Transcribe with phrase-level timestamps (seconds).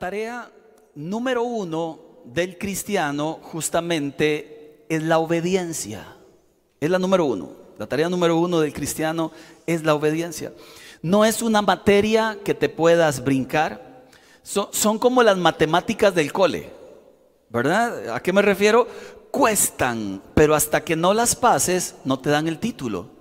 [0.00, 0.50] tarea
[0.94, 6.16] número uno del cristiano justamente es la obediencia.
[6.80, 7.52] Es la número uno.
[7.78, 9.30] La tarea número uno del cristiano
[9.66, 10.52] es la obediencia.
[11.02, 14.06] No es una materia que te puedas brincar.
[14.42, 16.70] Son, son como las matemáticas del cole.
[17.50, 18.14] ¿Verdad?
[18.14, 18.88] ¿A qué me refiero?
[19.30, 23.19] Cuestan, pero hasta que no las pases no te dan el título.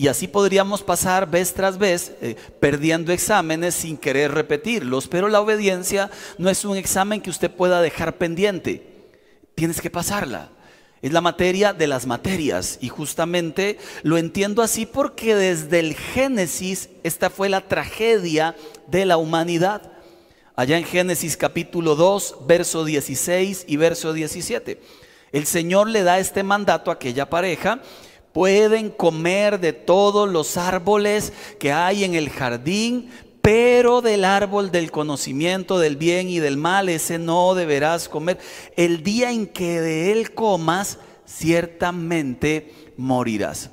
[0.00, 5.06] Y así podríamos pasar vez tras vez eh, perdiendo exámenes sin querer repetirlos.
[5.06, 8.82] Pero la obediencia no es un examen que usted pueda dejar pendiente.
[9.54, 10.52] Tienes que pasarla.
[11.02, 12.78] Es la materia de las materias.
[12.80, 18.56] Y justamente lo entiendo así porque desde el Génesis esta fue la tragedia
[18.86, 19.92] de la humanidad.
[20.56, 24.80] Allá en Génesis capítulo 2, verso 16 y verso 17.
[25.32, 27.82] El Señor le da este mandato a aquella pareja
[28.32, 33.10] Pueden comer de todos los árboles que hay en el jardín,
[33.42, 38.38] pero del árbol del conocimiento del bien y del mal, ese no deberás comer.
[38.76, 43.70] El día en que de él comas, ciertamente morirás.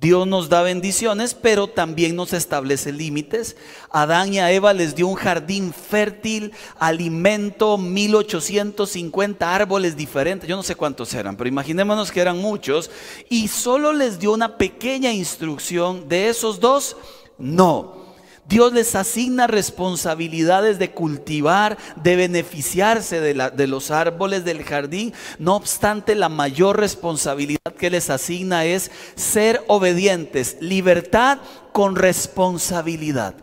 [0.00, 3.54] Dios nos da bendiciones, pero también nos establece límites.
[3.90, 10.48] Adán y a Eva les dio un jardín fértil, alimento, 1850 árboles diferentes.
[10.48, 12.90] Yo no sé cuántos eran, pero imaginémonos que eran muchos.
[13.28, 16.96] Y solo les dio una pequeña instrucción de esos dos.
[17.36, 17.99] No,
[18.48, 25.12] Dios les asigna responsabilidades de cultivar, de beneficiarse de, los árboles del jardín.
[25.38, 31.38] No obstante, la mayor responsabilidad que les asigna es ser obedientes, libertad
[31.72, 33.34] con responsabilidad.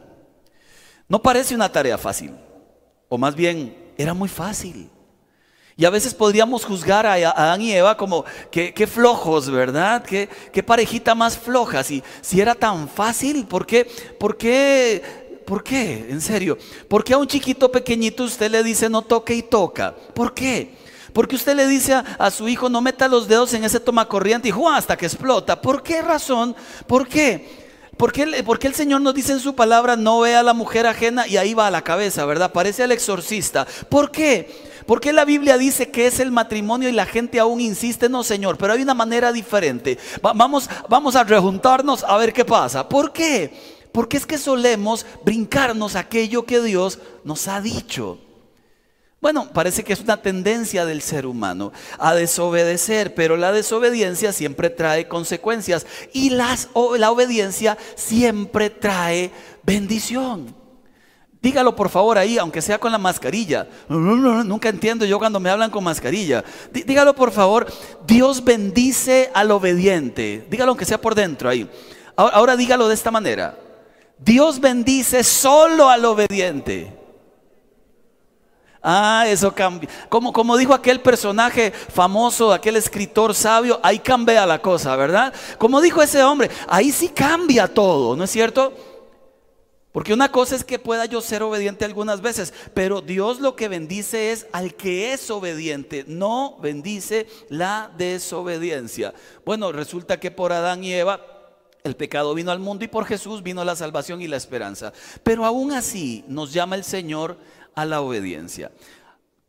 [1.08, 2.36] No parece una tarea fácil,
[3.08, 4.90] o más bien era muy fácil.
[5.80, 10.04] Y a veces podríamos juzgar a Adán y Eva como que, flojos, ¿verdad?
[10.04, 11.84] Qué, parejita más floja.
[11.84, 13.86] Si, si era tan fácil, ¿por qué?
[14.20, 15.28] ¿Por qué?
[15.46, 16.08] ¿Por qué?
[16.10, 16.58] En serio.
[16.88, 19.94] ¿Por qué a un chiquito pequeñito usted le dice no toque y toca?
[20.16, 20.76] ¿Por qué?
[21.14, 24.50] Porque usted le dice a, su hijo no meta los dedos en ese toma corriente
[24.50, 24.78] y ¡juá!
[24.78, 25.62] hasta que explota.
[25.62, 26.56] ¿Por qué razón?
[26.88, 27.68] ¿Por qué?
[27.98, 30.54] ¿Por qué, ¿Por qué, el Señor nos dice en su palabra no vea a la
[30.54, 32.52] mujer ajena y ahí va a la cabeza, ¿verdad?
[32.52, 33.68] Parece el exorcista.
[33.90, 34.67] ¿Por qué?
[34.88, 38.08] ¿Por qué la Biblia dice que es el matrimonio y la gente aún insiste?
[38.08, 40.00] No, Señor, pero hay una manera diferente.
[40.22, 42.88] vamos, vamos a rejuntarnos a ver qué pasa.
[42.88, 43.52] ¿Por qué?
[43.92, 48.18] Porque es que solemos brincarnos aquello que Dios nos ha dicho.
[49.20, 54.70] Bueno, parece que es una tendencia del ser humano a desobedecer, pero la desobediencia siempre
[54.70, 59.32] trae consecuencias y las, la obediencia siempre trae
[59.64, 60.56] bendición.
[61.48, 63.66] Dígalo por favor ahí, aunque sea con la mascarilla.
[63.88, 66.44] Nunca entiendo yo cuando me hablan con mascarilla.
[66.74, 67.66] Dígalo por favor,
[68.06, 70.46] Dios bendice al obediente.
[70.50, 71.66] Dígalo aunque sea por dentro ahí.
[72.18, 73.58] Ahora, dígalo de esta manera.
[74.18, 76.94] Dios bendice solo al obediente.
[78.84, 79.90] Ah, eso cambia.
[80.10, 85.34] Como, como dijo aquel personaje famoso, aquel escritor sabio, ahí cambia la cosa, ¿verdad?
[85.58, 88.74] Como dijo ese hombre, ahí sí cambia todo, ¿no es cierto?
[89.98, 93.68] Porque una cosa es que pueda yo ser obediente algunas veces, pero Dios lo que
[93.68, 99.16] bendice es al que es obediente, no bendice la desobediencia.
[99.44, 101.20] Bueno, resulta que por Adán y Eva
[101.84, 104.94] el pecado vino al mundo y por Jesús vino la salvación y la esperanza.
[105.24, 107.36] Pero aún así nos llama el Señor
[107.74, 108.72] a la obediencia.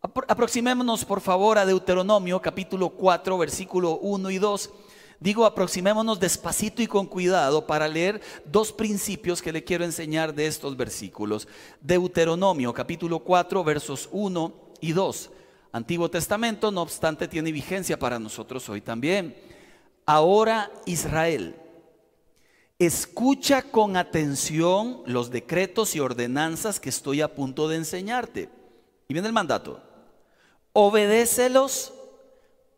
[0.01, 4.71] Aproximémonos por favor a Deuteronomio capítulo 4 versículo 1 y 2.
[5.21, 10.47] Digo, aproximémonos despacito y con cuidado para leer dos principios que le quiero enseñar de
[10.47, 11.49] estos versículos.
[11.81, 15.31] Deuteronomio capítulo 4 versos 1 y 2.
[15.73, 19.37] Antiguo Testamento, no obstante, tiene vigencia para nosotros hoy también.
[20.07, 21.57] Ahora Israel,
[22.79, 28.49] escucha con atención los decretos y ordenanzas que estoy a punto de enseñarte.
[29.09, 29.83] Y viene el mandato.
[30.73, 31.93] Obedécelos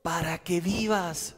[0.02, 1.36] para que vivas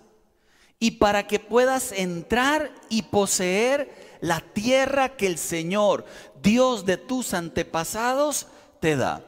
[0.82, 6.05] y para que puedas entrar y poseer la tierra que el Señor,
[6.43, 8.49] Dios de tus antepasados,
[8.81, 9.25] te da.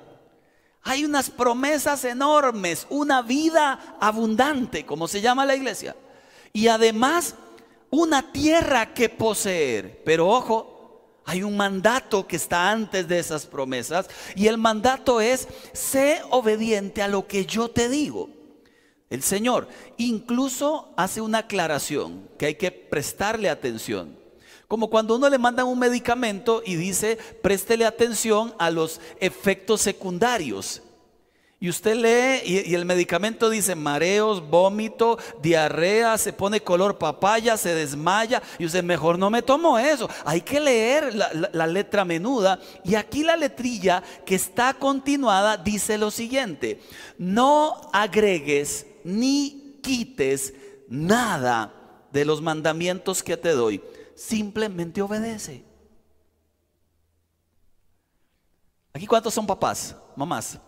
[0.82, 5.94] Hay unas promesas enormes, una vida abundante, como se llama la iglesia.
[6.52, 7.36] Y además,
[7.88, 10.02] una tierra que poseer.
[10.04, 14.08] Pero ojo, hay un mandato que está antes de esas promesas.
[14.34, 18.28] Y el mandato es, sé obediente a lo que yo te digo.
[19.14, 24.18] El Señor incluso hace una aclaración que hay que prestarle atención.
[24.66, 30.82] Como cuando uno le manda un medicamento y dice, préstele atención a los efectos secundarios.
[31.60, 37.72] Y usted lee y, el medicamento dice mareos, vómito, diarrea, se pone color papaya, se
[37.72, 38.42] desmaya.
[38.58, 40.10] Y usted mejor no me tomo eso.
[40.24, 42.58] Hay que leer la letra menuda.
[42.84, 46.80] Y aquí la letrilla que está continuada dice lo siguiente.
[47.16, 50.54] No agregues ni quites
[50.88, 51.72] nada
[52.10, 53.82] de los mandamientos que te doy.
[54.16, 55.64] Simplemente obedece.
[58.92, 60.58] Aquí cuántos son papás, mamás.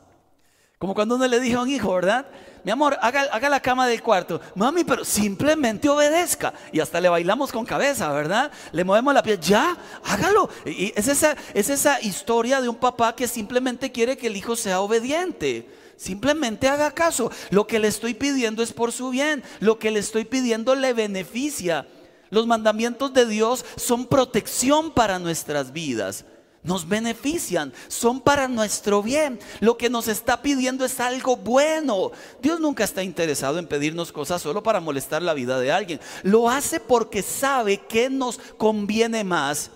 [0.79, 2.27] Como cuando uno le dijo a un hijo, ¿verdad?
[2.63, 4.41] Mi amor, haga, la cama del cuarto.
[4.57, 6.53] Mami, pero simplemente obedezca.
[6.71, 8.51] Y hasta le bailamos con cabeza, ¿verdad?
[8.73, 9.41] Le movemos la piel.
[9.41, 10.51] Ya, hágalo.
[10.67, 14.57] Y es esa, es esa historia de un papá que simplemente quiere que el hijo
[14.57, 15.71] sea obediente.
[15.97, 17.31] Simplemente haga caso.
[17.51, 19.43] Lo que le estoy pidiendo es por su bien.
[19.61, 21.87] Lo que le estoy pidiendo le beneficia.
[22.31, 26.25] Los mandamientos de Dios son protección para nuestras vidas
[26.67, 29.39] nos benefician, son para nuestro bien.
[29.61, 32.11] Lo que nos está pidiendo es algo bueno.
[32.43, 36.01] Dios nunca está interesado en pedirnos cosas solo para molestar la vida de alguien.
[36.23, 39.71] Lo hace porque sabe que nos conviene más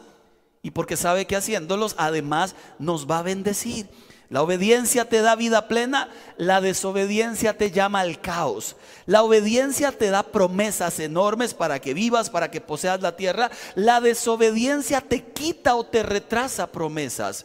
[0.62, 3.88] y porque sabe que haciéndolos además nos va a bendecir.
[4.30, 8.76] La obediencia te da vida plena, la desobediencia te llama al caos.
[9.06, 13.50] La obediencia te da promesas enormes para que vivas, para que poseas la tierra.
[13.74, 17.44] La desobediencia te quita o te retrasa promesas.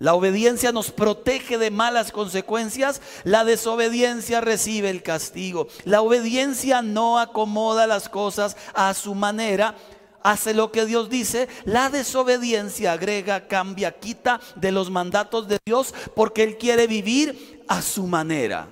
[0.00, 5.68] La obediencia nos protege de malas consecuencias, la desobediencia recibe el castigo.
[5.84, 9.76] La obediencia no acomoda las cosas a su manera,
[10.22, 15.94] hace lo que Dios dice, la desobediencia agrega, cambia, quita de los mandatos de Dios
[16.14, 18.68] porque Él quiere vivir a su manera.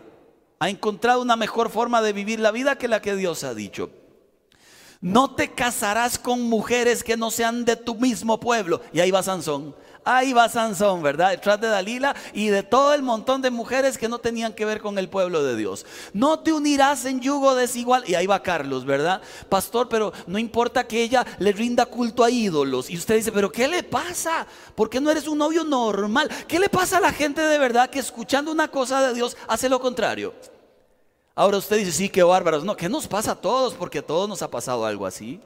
[0.58, 3.90] Ha encontrado una mejor forma de vivir la vida que la que Dios ha dicho.
[5.00, 8.80] No te casarás con mujeres que no sean de tu mismo pueblo.
[8.92, 9.76] Y ahí va Sansón.
[10.08, 11.30] Ahí va Sansón, ¿verdad?
[11.30, 14.80] Detrás de Dalila y de todo el montón de mujeres que no tenían que ver
[14.80, 15.84] con el pueblo de Dios.
[16.12, 18.04] No te unirás en yugo desigual.
[18.06, 19.20] Y ahí va Carlos, ¿verdad?
[19.48, 22.88] Pastor, pero no importa que ella le rinda culto a ídolos.
[22.88, 24.46] Y usted dice, pero ¿qué le pasa?
[24.76, 26.30] ¿Por qué no eres un novio normal?
[26.46, 29.68] ¿Qué le pasa a la gente de verdad que escuchando una cosa de Dios hace
[29.68, 30.34] lo contrario?
[31.34, 32.62] Ahora usted dice, sí, qué bárbaros.
[32.62, 33.74] No, ¿qué nos pasa a todos?
[33.74, 35.40] Porque a todos nos ha pasado algo así.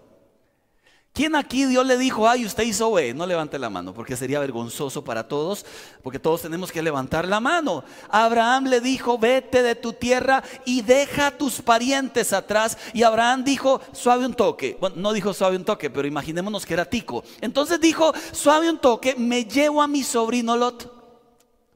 [1.12, 3.14] ¿Quién aquí Dios le dijo, ay, usted hizo B?
[3.14, 5.66] No levante la mano, porque sería vergonzoso para todos,
[6.04, 7.82] porque todos tenemos que levantar la mano.
[8.08, 12.78] Abraham le dijo, vete de tu tierra y deja a tus parientes atrás.
[12.94, 14.76] Y Abraham dijo, suave un toque.
[14.80, 17.24] Bueno, no dijo suave un toque, pero imaginémonos que era tico.
[17.40, 21.00] Entonces dijo, suave un toque, me llevo a mi sobrino Lot.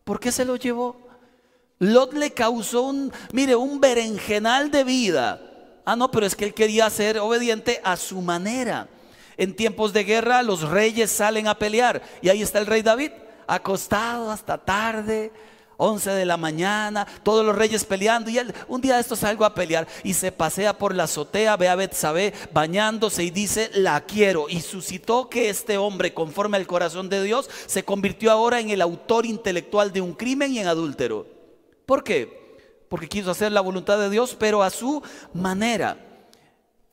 [0.04, 0.96] ¿Por qué se lo llevó?
[1.80, 5.40] Lot le causó un, mire, un berenjenal de vida.
[5.84, 8.88] Ah, no, pero es que él quería ser obediente a su manera.
[9.36, 13.10] En tiempos de guerra los reyes salen a pelear y ahí está el rey David,
[13.46, 15.32] acostado hasta tarde,
[15.76, 19.44] 11 de la mañana, todos los reyes peleando y él un día de estos salgo
[19.44, 24.00] a pelear y se pasea por la azotea, ve a Betsabé bañándose y dice, "La
[24.02, 28.70] quiero." Y suscitó que este hombre, conforme al corazón de Dios, se convirtió ahora en
[28.70, 31.26] el autor intelectual de un crimen y en adúltero.
[31.86, 32.44] ¿Por qué?
[32.88, 35.02] Porque quiso hacer la voluntad de Dios, pero a su
[35.32, 35.96] manera.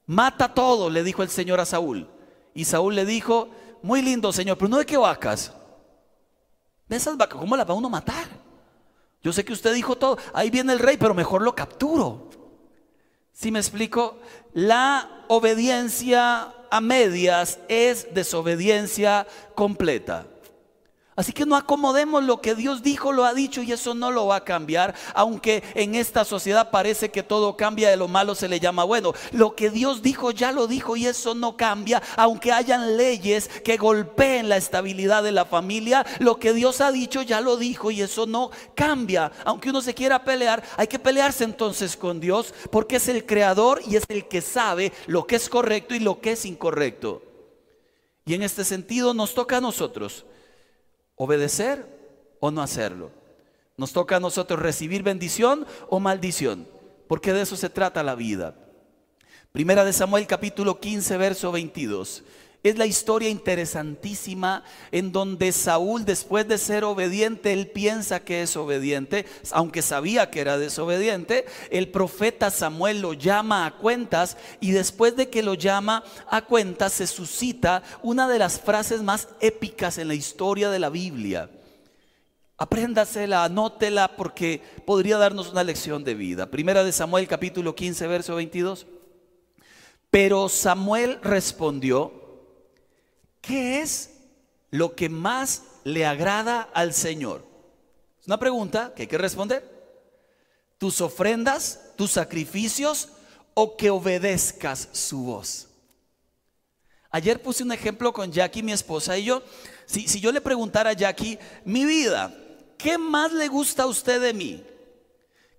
[0.07, 2.09] Mata todo, le dijo el Señor a Saúl.
[2.53, 3.49] Y Saúl le dijo,
[3.81, 5.53] muy lindo Señor, pero no de qué vacas.
[6.87, 8.27] De esas vacas, ¿cómo las va uno a matar?
[9.23, 12.29] Yo sé que usted dijo todo, ahí viene el rey, pero mejor lo capturo.
[13.31, 14.19] Si me explico,
[14.53, 20.25] la obediencia a medias es desobediencia completa.
[21.21, 24.25] Así que no acomodemos lo que Dios dijo, lo ha dicho y eso no lo
[24.25, 28.47] va a cambiar, aunque en esta sociedad parece que todo cambia, de lo malo se
[28.47, 29.13] le llama bueno.
[29.31, 33.77] Lo que Dios dijo ya lo dijo y eso no cambia, aunque hayan leyes que
[33.77, 38.01] golpeen la estabilidad de la familia, lo que Dios ha dicho ya lo dijo y
[38.01, 39.31] eso no cambia.
[39.45, 43.79] Aunque uno se quiera pelear, hay que pelearse entonces con Dios porque es el creador
[43.85, 47.21] y es el que sabe lo que es correcto y lo que es incorrecto.
[48.25, 50.25] Y en este sentido nos toca a nosotros
[51.23, 51.85] obedecer
[52.39, 53.11] o no hacerlo.
[53.77, 56.67] Nos toca a nosotros recibir bendición o maldición,
[57.07, 58.55] porque de eso se trata la vida.
[59.51, 62.23] Primera de Samuel capítulo 15, verso 22.
[62.63, 68.55] Es la historia interesantísima en donde Saúl, después de ser obediente, él piensa que es
[68.55, 71.45] obediente, aunque sabía que era desobediente.
[71.71, 76.93] El profeta Samuel lo llama a cuentas y después de que lo llama a cuentas
[76.93, 81.49] se suscita una de las frases más épicas en la historia de la Biblia.
[82.57, 86.51] Apréndasela, anótela porque podría darnos una lección de vida.
[86.51, 88.85] Primera de Samuel capítulo 15, verso 22.
[90.11, 92.20] Pero Samuel respondió,
[93.41, 94.11] ¿qué es
[94.69, 97.45] lo que más le agrada al Señor?
[98.19, 99.69] Es una pregunta que hay que responder.
[100.77, 103.09] tus ofrendas, tus sacrificios
[103.53, 105.67] o que obedezcas su voz.
[107.11, 109.43] Ayer puse un ejemplo con Jackie, mi esposa, y yo,
[109.85, 112.33] si, si yo le preguntara a Jackie, mi vida,
[112.79, 114.63] ¿qué más le gusta a usted de mí?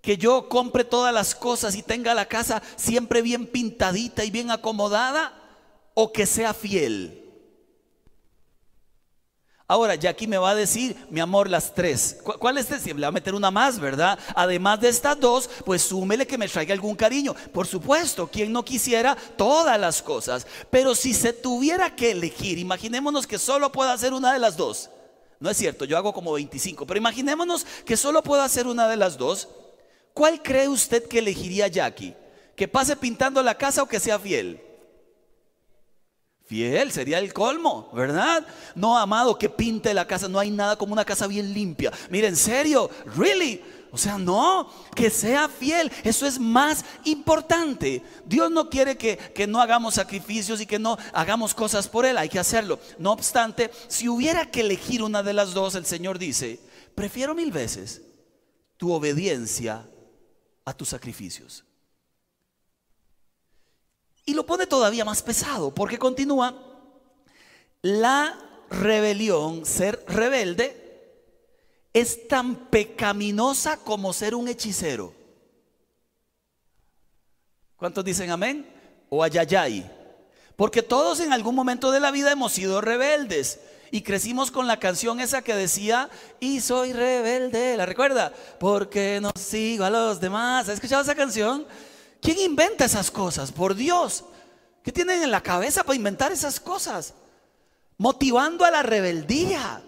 [0.03, 4.51] que yo compre todas las cosas y tenga la casa siempre bien pintadita y bien
[4.51, 5.33] acomodada
[5.95, 7.22] o que sea fiel.
[9.73, 12.19] Ahora, Jackie me va a decir, mi amor, las tres.
[12.23, 12.93] ¿Cuál es este?
[12.93, 14.19] Le va a meter una más, ¿verdad?
[14.35, 17.35] Además de estas dos, pues súmele que me traiga algún cariño.
[17.55, 20.47] Por supuesto, quien no quisiera todas las cosas.
[20.69, 24.91] Pero si se tuviera que elegir, imaginémonos que solo pueda hacer una de las dos.
[25.41, 28.99] No es cierto, yo hago como 25, pero imaginémonos que solo pueda hacer una de
[28.99, 29.49] las dos.
[30.12, 32.14] ¿Cuál cree usted que elegiría Jackie?
[32.55, 34.61] ¿Que pase pintando la casa o que sea fiel?
[36.53, 38.47] Fiel sería el colmo, ¿verdad?
[38.75, 40.29] No, amado, que pinte la casa.
[40.29, 41.91] No hay nada como una casa bien limpia.
[42.11, 43.63] Mire, en serio, really.
[43.91, 45.91] O sea, no, que sea fiel.
[46.05, 48.03] Eso es más importante.
[48.27, 52.19] Dios no quiere que, que, no hagamos sacrificios y que no hagamos cosas por Él.
[52.19, 52.79] Hay que hacerlo.
[52.99, 56.61] No obstante, si hubiera que elegir una de las dos, el Señor dice,
[56.95, 58.03] prefiero mil veces
[58.77, 59.89] tu obediencia
[60.67, 61.65] a tus sacrificios.
[64.25, 66.55] Y lo pone todavía más pesado, porque continúa,
[67.83, 68.38] la
[68.71, 70.83] rebelión, ser rebelde,
[71.93, 75.12] es tan pecaminosa como ser un hechicero.
[77.76, 78.67] ¿Cuántos dicen amén?
[79.11, 79.91] O ayayay.
[80.57, 83.61] Porque todos en algún momento de la vida hemos sido rebeldes.
[83.91, 86.09] Y crecimos con la canción esa que decía,
[86.41, 88.33] y soy rebelde, ¿la recuerda?
[88.59, 90.69] Porque no sigo a los demás.
[90.69, 91.67] ¿Has escuchado esa canción?
[92.23, 93.50] ¿Quién inventa esas cosas?
[93.50, 94.25] Por Dios.
[94.85, 97.14] ¿Qué tienen en la cabeza para inventar esas cosas?
[97.99, 99.83] Motivando a la rebeldía.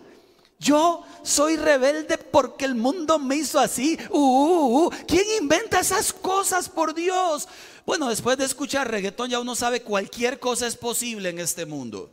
[0.58, 3.96] Yo soy rebelde porque el mundo me hizo así.
[4.10, 4.90] Uh, uh, uh.
[5.06, 7.48] ¿Quién inventa esas cosas, por Dios?
[7.86, 12.12] Bueno, después de escuchar reggaetón ya uno sabe cualquier cosa es posible en este mundo.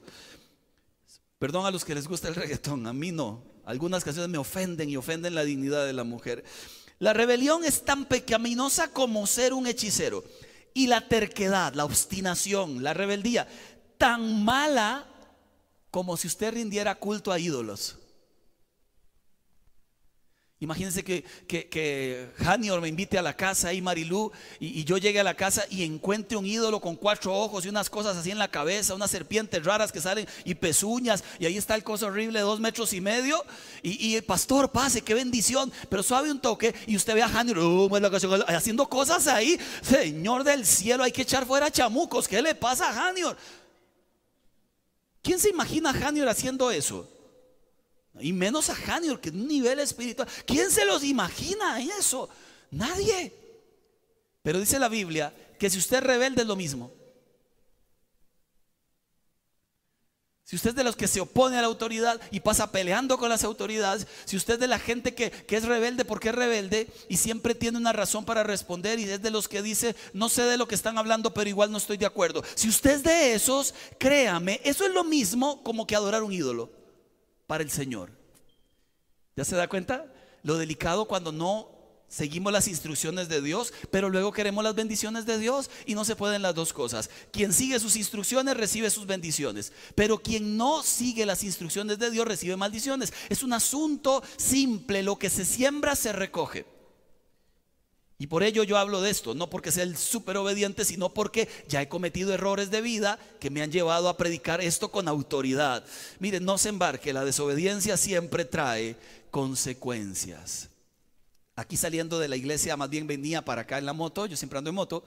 [1.39, 3.41] Perdón a los que les gusta el reggaetón, a mí no.
[3.65, 6.43] Algunas canciones me ofenden y ofenden la dignidad de la mujer.
[7.01, 10.23] La rebelión es tan pecaminosa como ser un hechicero.
[10.75, 13.47] Y la terquedad, la obstinación, la rebeldía,
[13.97, 15.07] tan mala
[15.89, 17.97] como si usted rindiera culto a ídolos.
[20.61, 25.23] Imagínense que, que, Janior me invite a la casa y Marilú y, yo llegue a
[25.23, 28.47] la casa y encuentre un ídolo con cuatro ojos y unas cosas así en la
[28.47, 32.45] cabeza, unas serpientes raras que salen y pezuñas y ahí está el coso horrible de
[32.45, 33.43] dos metros y medio
[33.81, 37.57] y, el pastor pase, qué bendición, pero suave un toque y usted ve a Janior
[37.57, 37.89] uh,
[38.49, 42.93] haciendo cosas ahí, Señor del cielo, hay que echar fuera chamucos, ¿qué le pasa a
[42.93, 43.35] Janior?
[45.23, 47.09] ¿Quién se imagina a Janior haciendo eso?
[48.19, 50.27] Y menos a Janior, que es un nivel espiritual.
[50.45, 52.29] ¿Quién se los imagina eso?
[52.71, 53.33] Nadie.
[54.43, 56.91] Pero dice la Biblia que si usted es rebelde es lo mismo.
[60.43, 63.29] Si usted es de los que se opone a la autoridad y pasa peleando con
[63.29, 66.87] las autoridades, si usted es de la gente que, que, es rebelde porque es rebelde
[67.07, 70.41] y siempre tiene una razón para responder y es de los que dice, no sé
[70.43, 72.43] de lo que están hablando, pero igual no estoy de acuerdo.
[72.55, 76.80] Si usted es de esos, créame, eso es lo mismo como que adorar un ídolo
[77.51, 78.09] para el Señor.
[79.35, 80.05] ¿Ya se da cuenta?
[80.41, 81.67] Lo delicado cuando no
[82.07, 86.15] seguimos las instrucciones de Dios, pero luego queremos las bendiciones de Dios y no se
[86.15, 87.09] pueden las dos cosas.
[87.33, 92.25] Quien sigue sus instrucciones recibe sus bendiciones, pero quien no sigue las instrucciones de Dios
[92.25, 93.11] recibe maldiciones.
[93.27, 96.65] Es un asunto simple, lo que se siembra se recoge.
[98.21, 101.49] Y por ello yo hablo de esto, no porque sea el súper obediente, sino porque
[101.67, 105.83] ya he cometido errores de vida que me han llevado a predicar esto con autoridad.
[106.19, 108.95] Miren, no se embarque, la desobediencia siempre trae
[109.31, 110.69] consecuencias.
[111.55, 114.59] Aquí saliendo de la iglesia, más bien venía para acá en la moto, yo siempre
[114.59, 115.03] ando en moto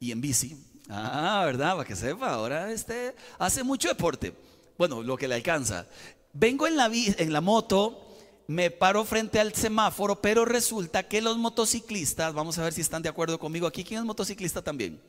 [0.00, 0.56] y en bici.
[0.88, 1.76] Ah, ¿verdad?
[1.76, 4.34] Para que sepa, ahora este hace mucho deporte.
[4.76, 5.86] Bueno, lo que le alcanza.
[6.32, 8.05] Vengo en la, en la moto
[8.46, 13.02] me paro frente al semáforo, pero resulta que los motociclistas, vamos a ver si están
[13.02, 15.00] de acuerdo conmigo aquí, ¿quién es motociclista también?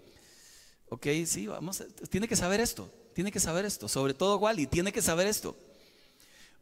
[0.89, 4.91] Ok, sí, vamos, tiene que saber esto, tiene que saber esto, sobre todo Wally, tiene
[4.91, 5.55] que saber esto.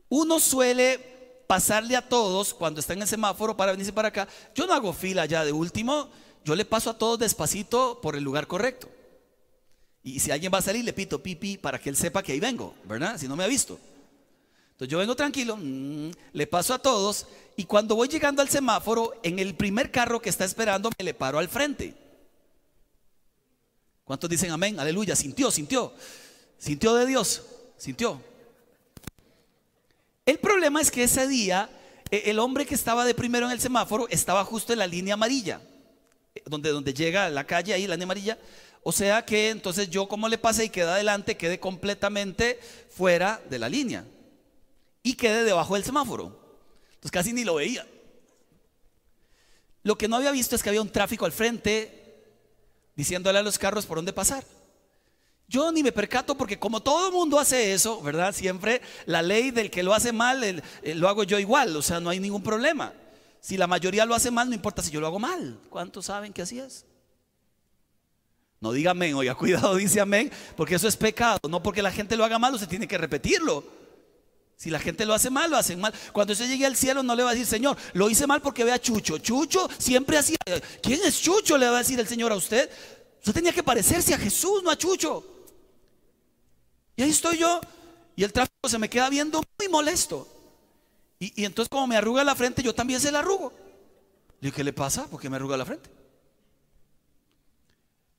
[0.09, 4.27] Uno suele pasarle a todos cuando está en el semáforo para venirse para acá.
[4.53, 6.09] Yo no hago fila ya de último,
[6.43, 8.89] yo le paso a todos despacito por el lugar correcto.
[10.03, 12.39] Y si alguien va a salir, le pito pipi para que él sepa que ahí
[12.39, 13.17] vengo, ¿verdad?
[13.17, 13.79] Si no me ha visto.
[14.75, 19.13] Entonces yo vengo tranquilo, mm, le paso a todos y cuando voy llegando al semáforo,
[19.23, 21.93] en el primer carro que está esperando me le paro al frente.
[24.03, 24.77] ¿Cuántos dicen amén?
[24.77, 25.93] Aleluya, sintió, sintió.
[26.57, 27.43] Sintió de Dios,
[27.77, 28.21] sintió.
[30.25, 31.69] El problema es que ese día
[32.11, 35.13] e, el hombre que estaba de primero en el semáforo estaba justo en la línea
[35.13, 35.61] amarilla.
[36.47, 38.37] donde, donde llega la calle, ahí la línea amarilla.
[38.83, 43.57] O sea que entonces yo como le pasé y quedé adelante, quedé completamente fuera de
[43.57, 44.03] la línea.
[45.05, 46.35] Y quedé debajo del semáforo.
[46.95, 47.85] Entonces casi ni lo veía.
[49.83, 52.23] Lo que no había visto es que había un tráfico al frente
[52.95, 54.43] diciéndole a los carros por dónde pasar.
[55.47, 58.33] Yo ni me percato porque como todo el mundo hace eso, ¿verdad?
[58.33, 62.09] Siempre la ley del que lo hace mal, lo hago yo igual, o sea, no
[62.09, 62.91] hay ningún problema.
[63.39, 65.59] Si la mayoría lo hace mal, no importa si yo lo hago mal.
[65.69, 66.83] ¿Cuántos saben que así es?
[68.59, 71.37] No diga amén, oiga, cuidado, dice amén, porque eso es pecado.
[71.47, 73.84] No porque la gente lo haga mal, usted tiene que repetirlo.
[74.57, 75.93] Si la gente lo hace mal, lo hacen mal.
[76.13, 78.63] Cuando usted llegue al cielo, no le va a decir, Señor, lo hice mal porque
[78.63, 79.17] vea Chucho.
[79.17, 80.37] Chucho siempre hacía.
[80.81, 81.57] ¿Quién es Chucho?
[81.57, 82.69] Le va a decir el Señor a usted.
[83.17, 85.23] Usted tenía que parecerse a Jesús, no a Chucho.
[86.95, 87.59] Y ahí estoy yo.
[88.15, 90.27] Y el tráfico se me queda viendo muy molesto.
[91.19, 93.51] Y, entonces, como me arruga la frente, yo también se la arrugo.
[94.41, 95.05] ¿Y ¿qué le pasa?
[95.07, 95.89] ¿Por qué me arruga la frente?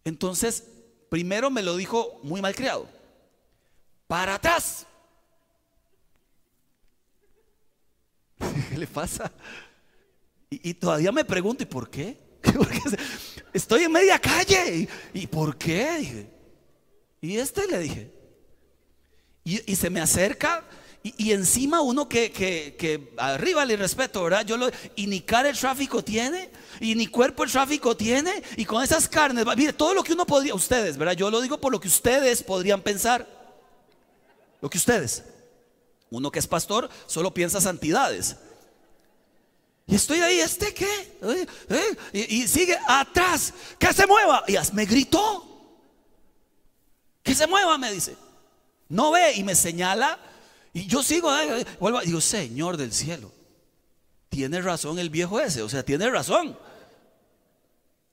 [0.05, 0.65] Entonces,
[1.09, 2.89] primero me lo dijo muy mal criado.
[4.07, 4.87] Para atrás.
[8.71, 9.33] ¿Qué le pasa?
[10.51, 12.17] Y, todavía me pregunto, ¿y por qué?
[13.53, 14.89] estoy en media calle.
[15.13, 16.29] ¿Y, por qué?
[17.21, 18.13] Y este le dije.
[19.43, 20.65] Y, se me acerca.
[21.03, 24.45] Y, encima uno que, que, arriba le respeto, ¿verdad?
[24.45, 26.51] Yo lo, y ni cara el tráfico tiene,
[26.81, 30.27] y ni cuerpo el tráfico tiene, y con esas carnes, mire, todo lo que uno
[30.27, 31.15] podría, ustedes, ¿verdad?
[31.15, 33.27] Yo lo digo por lo que ustedes podrían pensar.
[34.61, 35.25] Lo que ustedes.
[36.11, 38.37] Uno que es pastor solo piensa santidades.
[39.87, 41.49] Y estoy ahí, ¿este qué?
[42.13, 44.45] Y, sigue atrás, que se mueva.
[44.49, 45.45] Y me gritó.
[47.23, 48.17] Que se mueva, me dice.
[48.89, 50.19] No ve y me señala.
[50.73, 51.31] Y yo sigo,
[51.81, 53.33] vuelvo, digo, Señor del cielo,
[54.29, 56.59] tiene razón el viejo ese, o sea, tiene razón.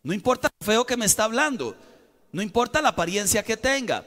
[0.02, 1.76] No importa lo feo que me está hablando,
[2.32, 4.06] no importa la apariencia que tenga,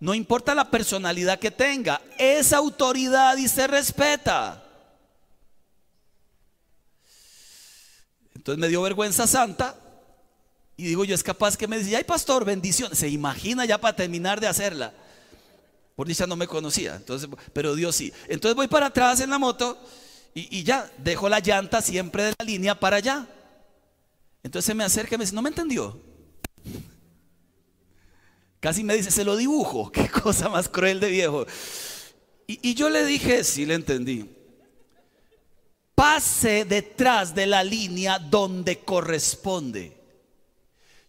[0.00, 4.64] no importa la personalidad que tenga, es autoridad y se respeta.
[8.34, 9.76] Entonces me dio vergüenza santa
[10.78, 12.96] y digo yo, es capaz que me dice, ay pastor, bendición.
[12.96, 14.94] Se imagina ya para terminar de hacerla.
[15.94, 18.10] Por dicha no me conocía, entonces, pero Dios sí.
[18.26, 19.78] Entonces voy para atrás en la moto
[20.32, 23.28] y, y ya, dejo la llanta siempre de la línea para allá.
[24.42, 26.09] Entonces se me acerca y me dice, no me entendió.
[28.60, 29.90] Casi me dice, se lo dibujo.
[29.92, 31.46] Qué cosa más cruel de viejo.
[32.46, 34.28] Y, yo le dije, sí le entendí.
[35.94, 39.98] Pase detrás de la línea donde corresponde.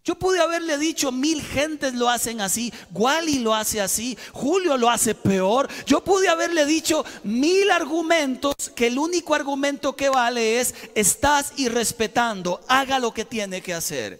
[0.03, 4.89] Yo pude haberle dicho, mil gentes lo hacen así, Wally lo hace así, Julio lo
[4.89, 5.69] hace peor.
[5.85, 12.61] Yo pude haberle dicho mil argumentos que el único argumento que vale es, estás irrespetando,
[12.67, 14.19] haga lo que tiene que hacer.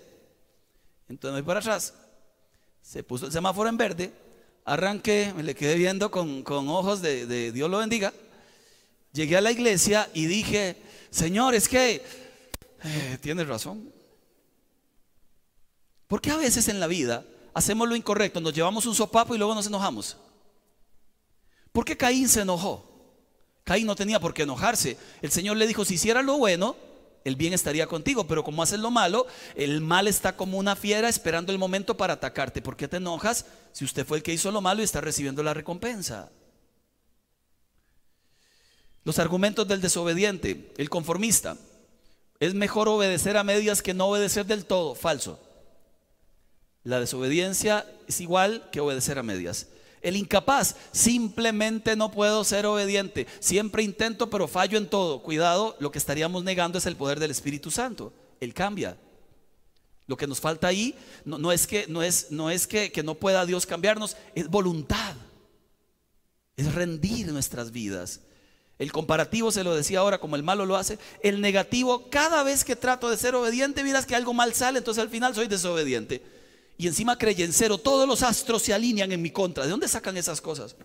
[1.10, 1.94] Entonces voy para atrás
[2.92, 4.12] se puso el semáforo en verde,
[4.66, 8.12] arranqué, me le quedé viendo con, ojos de, Dios lo bendiga,
[9.14, 10.76] llegué a la iglesia y dije,
[11.10, 12.04] Señor, es que
[12.84, 13.94] eh, tienes razón.
[16.06, 17.24] Porque a veces en la vida
[17.54, 20.18] hacemos lo incorrecto, nos llevamos un sopapo y luego nos enojamos?
[21.72, 22.84] ¿Por qué Caín se enojó?
[23.64, 24.98] Caín no tenía por qué enojarse.
[25.22, 26.76] El Señor le dijo, si hiciera lo bueno,
[27.24, 31.10] el bien estaría contigo, pero como haces lo malo, el mal está como una fiera
[31.10, 32.62] esperando el momento para atacarte.
[32.62, 35.44] ¿Por qué te enojas si usted fue el que hizo lo malo y está recibiendo
[35.44, 36.32] la recompensa?
[39.04, 41.58] Los argumentos del desobediente, el conformista.
[42.40, 44.96] Es mejor obedecer a medias que no obedecer del todo.
[44.96, 45.40] Falso.
[46.84, 49.68] La desobediencia es igual que obedecer a medias.
[50.02, 53.28] El incapaz, simplemente no puedo ser obediente.
[53.40, 55.22] Siempre intento, pero fallo en todo.
[55.22, 58.12] Cuidado, lo que estaríamos negando es el poder del Espíritu Santo.
[58.40, 58.98] Él cambia.
[60.08, 63.68] Lo que nos falta ahí no, es, que, no, es, que, que no pueda Dios
[63.68, 65.16] cambiarnos, es voluntad.
[66.58, 68.22] Es rendir nuestras vidas.
[68.80, 70.98] El comparativo se lo decía ahora como el malo lo hace.
[71.22, 75.04] El negativo, cada vez que trato de ser obediente, miras que algo mal sale, entonces
[75.04, 76.41] al final soy desobediente
[76.82, 77.16] y encima
[77.52, 79.66] cero, todos los astros se alinean en mi contra.
[79.66, 80.76] ¿De dónde sacan esas cosas?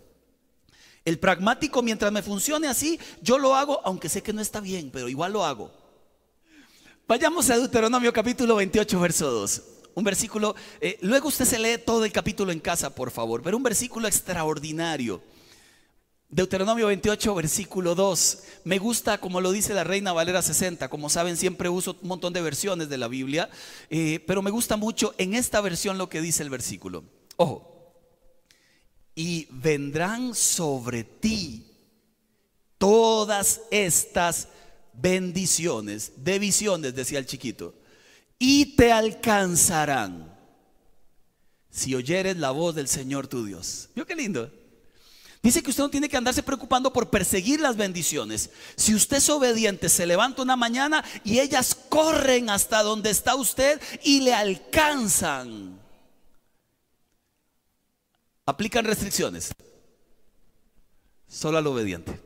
[1.06, 4.90] El pragmático, mientras me funcione así, yo lo hago, aunque sé que no está bien,
[4.92, 5.72] pero igual lo hago.
[7.08, 9.62] Vayamos a Deuteronomio capítulo 28, verso 2.
[9.94, 13.56] Un versículo, eh, luego usted se lee todo el capítulo en casa, por favor, pero
[13.56, 15.22] un versículo extraordinario.
[16.28, 18.38] Deuteronomio 28, versículo 2.
[18.64, 20.88] Me gusta como lo dice la Reina Valera 60.
[20.88, 23.48] Como saben, siempre uso un montón de versiones de la Biblia,
[23.90, 27.04] eh, pero me gusta mucho en esta versión lo que dice el versículo.
[27.36, 27.72] Ojo.
[29.14, 31.64] Y vendrán sobre ti
[32.76, 34.48] todas estas
[34.92, 37.74] bendiciones, de visiones, decía el chiquito.
[38.38, 40.36] y te alcanzarán
[41.70, 43.88] si oyeres la voz del Señor tu Dios.
[43.94, 44.50] ¿Vio qué lindo?
[45.46, 48.50] Dice que usted no tiene que andarse preocupando por perseguir las bendiciones.
[48.74, 53.80] Si usted es obediente, se levanta una mañana y ellas corren hasta donde está usted
[54.02, 55.78] y le alcanzan.
[58.44, 59.52] Aplican restricciones.
[61.28, 62.20] Solo al obediente.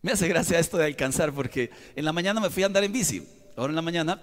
[0.00, 2.92] Me hace gracia esto de alcanzar porque en la mañana me fui a andar en
[2.94, 3.22] bici.
[3.54, 4.18] Ahora en la mañana,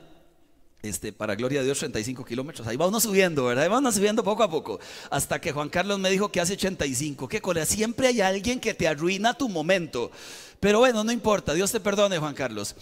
[0.81, 2.67] este, para gloria de Dios, 35 kilómetros.
[2.67, 3.63] Ahí va uno subiendo, ¿verdad?
[3.63, 4.79] Ahí va uno subiendo poco a poco.
[5.09, 7.27] Hasta que Juan Carlos me dijo que hace 85.
[7.27, 7.65] ¿Qué cosa?
[7.65, 10.11] Siempre hay alguien que te arruina tu momento.
[10.59, 11.53] Pero bueno, no importa.
[11.53, 12.75] Dios te perdone, Juan Carlos.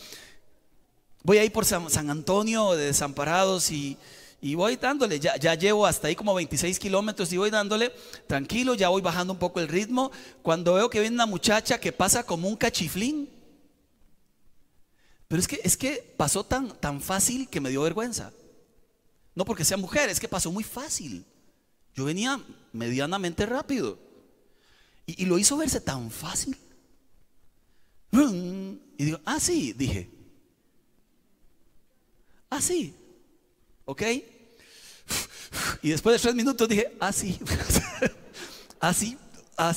[1.24, 3.98] Voy a ir por San, San Antonio de Desamparados y
[4.44, 7.94] y voy dándole, ya, ya llevo hasta ahí como 26 kilómetros y voy dándole,
[8.28, 10.12] tranquilo, ya voy bajando un poco el ritmo.
[10.42, 13.30] Cuando veo que viene una muchacha que pasa como un cachiflín.
[15.34, 18.32] Pero es que, es que pasó tan, tan fácil que me dio vergüenza.
[19.34, 21.26] No porque sea mujer, es que pasó muy fácil.
[21.96, 22.40] Yo venía
[22.72, 23.98] medianamente rápido.
[25.08, 26.56] Y, lo hizo verse tan fácil.
[28.12, 30.12] Y digo, ah, sí, dije.
[32.52, 32.94] Ah, sí.
[33.86, 34.04] ¿Ok?
[35.82, 37.40] Y después de tres minutos dije, ah, así,
[38.80, 39.18] ah, así.
[39.58, 39.74] Ah,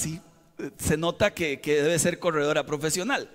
[0.76, 3.30] Se nota que debe ser corredora profesional.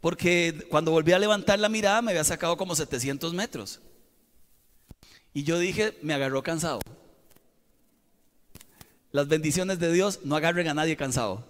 [0.00, 3.80] Porque cuando volví a levantar la mirada me había sacado como 700 metros.
[5.34, 6.80] Y yo dije, me agarró cansado.
[9.10, 11.44] Las bendiciones de Dios no agarren a nadie cansado.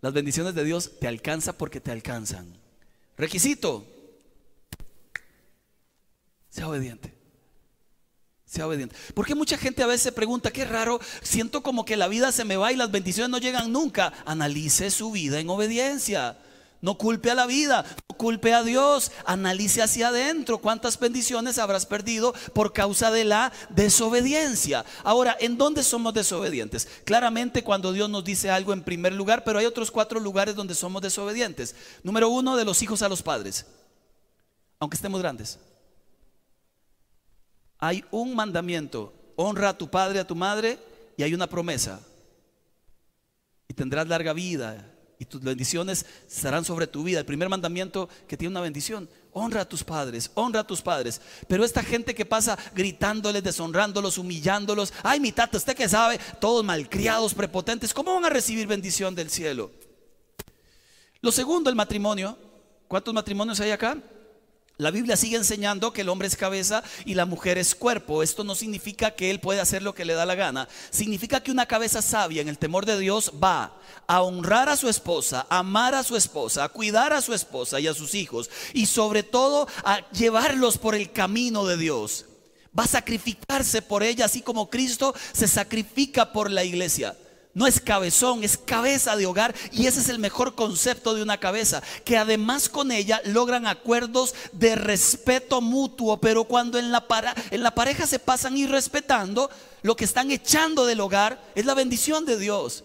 [0.00, 2.56] Las bendiciones de Dios te alcanzan porque te alcanzan.
[3.16, 3.86] Requisito.
[6.50, 7.22] Sea obediente
[8.52, 8.94] sea obediente.
[9.14, 12.44] Porque mucha gente a veces se pregunta, qué raro, siento como que la vida se
[12.44, 14.12] me va y las bendiciones no llegan nunca.
[14.26, 16.36] Analice su vida en obediencia.
[16.82, 21.86] No culpe a la vida, no culpe a Dios, analice hacia adentro cuántas bendiciones habrás
[21.86, 24.84] perdido por causa de la desobediencia.
[25.04, 26.86] Ahora, ¿en dónde somos desobedientes?
[27.04, 30.74] Claramente cuando Dios nos dice algo en primer lugar, pero hay otros cuatro lugares donde
[30.74, 31.74] somos desobedientes.
[32.02, 33.64] Número uno, de los hijos a los padres,
[34.78, 35.58] aunque estemos grandes
[37.82, 40.78] hay un mandamiento, honra a tu padre, a tu madre,
[41.16, 42.00] y hay una promesa.
[43.66, 44.91] Y tendrás larga vida,
[45.22, 47.20] y tus bendiciones serán sobre tu vida.
[47.20, 51.20] El primer mandamiento que tiene una bendición, honra a tus padres, honra a tus padres.
[51.46, 56.64] Pero esta gente que pasa gritándoles, deshonrándolos, humillándolos, ay mi tata, usted que sabe, todos
[56.64, 59.70] malcriados, prepotentes, ¿cómo van a recibir bendición del cielo?
[61.20, 62.36] Lo segundo, el matrimonio.
[62.88, 63.96] ¿Cuántos matrimonios hay acá?
[64.78, 68.22] La Biblia sigue enseñando que el hombre es cabeza y la mujer es cuerpo.
[68.22, 70.66] Esto no significa que él puede hacer lo que le da la gana.
[70.90, 74.88] Significa que una cabeza sabia en el temor de Dios va a honrar a su
[74.88, 78.50] esposa, a amar a su esposa, a cuidar a su esposa y a sus hijos
[78.72, 82.24] y sobre todo a llevarlos por el camino de Dios.
[82.76, 87.14] Va a sacrificarse por ella así como Cristo se sacrifica por la iglesia
[87.54, 91.38] no es cabezón, es cabeza de hogar y ese es el mejor concepto de una
[91.38, 97.04] cabeza, que además con ella logran acuerdos de respeto mutuo, pero cuando en la,
[97.50, 99.50] en la pareja se pasan irrespetando,
[99.82, 102.84] lo que están echando del hogar es la bendición de Dios.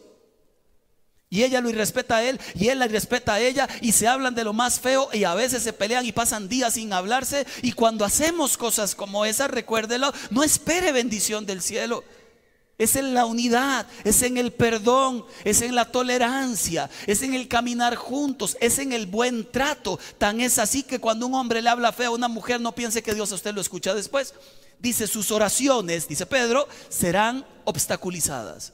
[1.29, 4.33] Y ella lo irrespeta a él y él la irrespeta a ella y se hablan
[4.33, 7.73] de lo más feo y a veces se pelean y pasan días sin hablarse y
[7.73, 12.05] cuando hacemos cosas como esas, recuérdelo, no espere bendición del cielo.
[12.77, 17.47] Es en la unidad, es en el perdón, es en la tolerancia, es en el
[17.47, 19.99] caminar juntos, es en el buen trato.
[20.19, 23.01] Tan es así que cuando un hombre le habla feo a una mujer, no piense
[23.01, 24.35] que Dios a usted lo escucha después.
[24.79, 28.73] Dice, sus oraciones, dice Pedro, serán obstaculizadas.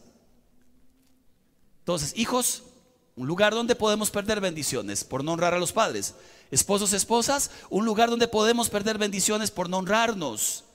[1.79, 2.63] Entonces, hijos,
[3.15, 6.15] un lugar donde podemos perder bendiciones por no honrar a los padres.
[6.51, 10.65] Esposos, esposas, un lugar donde podemos perder bendiciones por no honrarnos.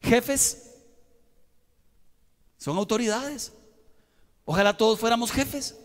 [0.00, 0.75] Jefes,
[2.58, 3.52] son autoridades.
[4.44, 5.76] Ojalá todos fuéramos jefes.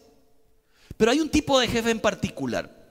[0.98, 2.82] Pero hay un tipo de jefe en particular.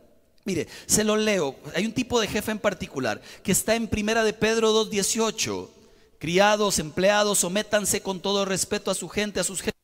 [0.45, 1.57] Mire, se lo leo.
[1.75, 5.71] Hay un tipo de jefe en particular que está en Primera de Pedro 2:18.
[6.19, 9.75] Criados, empleados, sométanse con todo respeto a su gente, a sus jefes,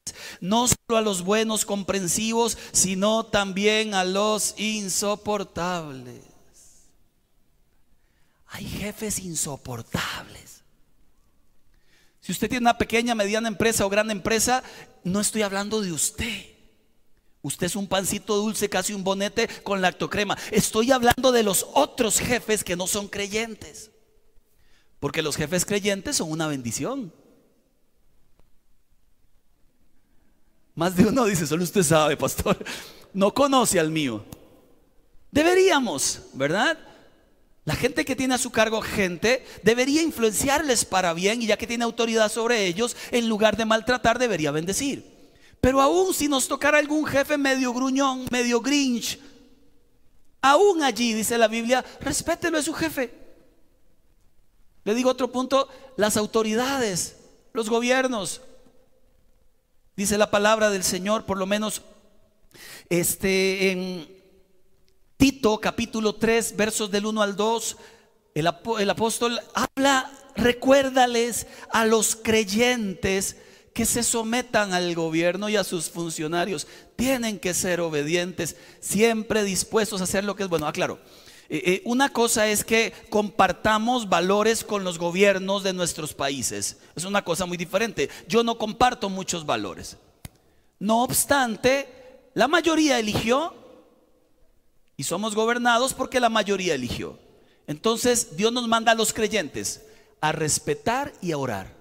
[0.40, 6.20] no solo a los buenos comprensivos, sino también a los insoportables.
[8.48, 10.45] Hay jefes insoportables.
[12.26, 14.64] Si usted tiene una pequeña, mediana empresa o gran empresa,
[15.04, 16.44] no estoy hablando de usted.
[17.40, 20.36] Usted es un pancito dulce, casi un bonete con lactocrema.
[20.50, 23.92] Estoy hablando de los otros jefes que no son creyentes.
[24.98, 27.12] Porque los jefes creyentes son una bendición.
[30.74, 32.58] Más de uno dice, solo usted sabe, pastor.
[33.14, 34.24] No conoce al mío.
[35.30, 36.76] Deberíamos, ¿verdad?
[37.66, 41.66] La gente que tiene a su cargo gente debería influenciarles para bien y ya que
[41.66, 45.05] tiene autoridad sobre ellos, en lugar de maltratar, debería bendecir.
[45.61, 49.18] Pero aún si nos tocara algún jefe medio gruñón, medio grinch,
[50.40, 53.12] aún allí, dice la Biblia, respételo a su jefe.
[54.85, 57.16] Le digo otro punto, las autoridades,
[57.52, 58.42] los gobiernos.
[59.96, 61.83] Dice la palabra del Señor, por lo menos
[62.90, 64.15] este en
[65.16, 67.76] Tito capítulo 3, versos del 1 al 2,
[68.35, 73.37] el, el apóstol habla, recuérdales a los creyentes
[73.72, 76.66] que se sometan al gobierno y a sus funcionarios.
[76.96, 80.66] Tienen que ser obedientes, siempre dispuestos a hacer lo que es bueno.
[80.66, 80.96] Ah, eh,
[81.48, 86.79] eh, una cosa es que compartamos valores con los gobiernos de nuestros países.
[86.94, 88.11] Es una cosa muy diferente.
[88.29, 89.96] Yo no comparto muchos valores.
[90.79, 91.88] No obstante,
[92.35, 93.65] la mayoría eligió
[94.96, 97.18] y somos gobernados porque la mayoría eligió.
[97.66, 99.82] Entonces Dios nos manda a los creyentes
[100.20, 101.74] a respetar y a orar.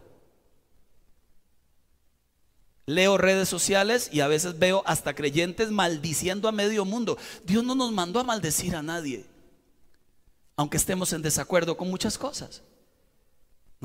[2.88, 7.17] Leo redes sociales y a veces veo hasta creyentes maldiciendo a medio mundo.
[7.43, 9.25] Dios no nos mandó a maldecir a nadie,
[10.56, 12.62] aunque estemos en desacuerdo con muchas cosas.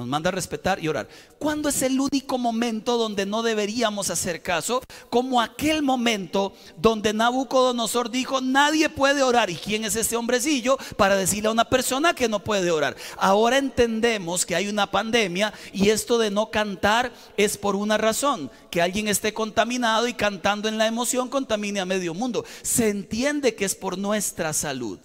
[0.01, 1.11] Nos manda a respetar y orar.
[1.39, 4.83] ¿Cuándo es el único momento donde no deberíamos hacer caso?
[5.11, 9.51] Como aquel momento donde Nabucodonosor dijo, nadie puede orar.
[9.51, 12.97] ¿Y quién es ese hombrecillo para decirle a una persona que no puede orar?
[13.19, 18.51] Ahora entendemos que hay una pandemia y esto de no cantar es por una razón,
[18.71, 22.47] que alguien esté contaminado y cantando en la emoción contamine a medio mundo.
[22.63, 24.99] Se entiende que es por nuestra salud.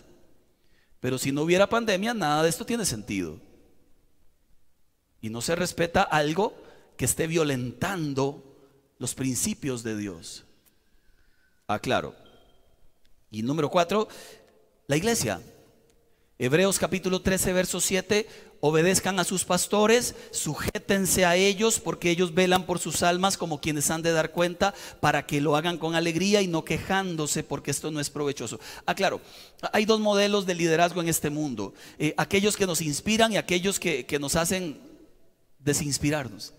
[1.02, 3.42] Pero si no hubiera pandemia, nada de esto tiene sentido
[5.26, 6.54] y no se respeta algo
[6.98, 8.44] que esté violentando
[9.00, 10.44] los principios de Dios.
[11.66, 12.14] Aclaro.
[12.16, 12.22] Ah,
[13.32, 14.08] y número cuatro,
[14.86, 15.42] la iglesia.
[16.38, 18.28] Hebreos capítulo 13, verso 7,
[18.60, 23.90] obedezcan a sus pastores, sujétense a ellos porque ellos velan por sus almas como quienes
[23.90, 27.90] han de dar cuenta para que lo hagan con alegría y no quejándose porque esto
[27.90, 28.60] no es provechoso.
[28.86, 29.22] Aclaro,
[29.64, 33.38] ah, hay dos modelos de liderazgo en este mundo, eh, aquellos que nos inspiran y
[33.38, 34.94] aquellos que, que nos hacen
[35.66, 36.54] desinspirarnos.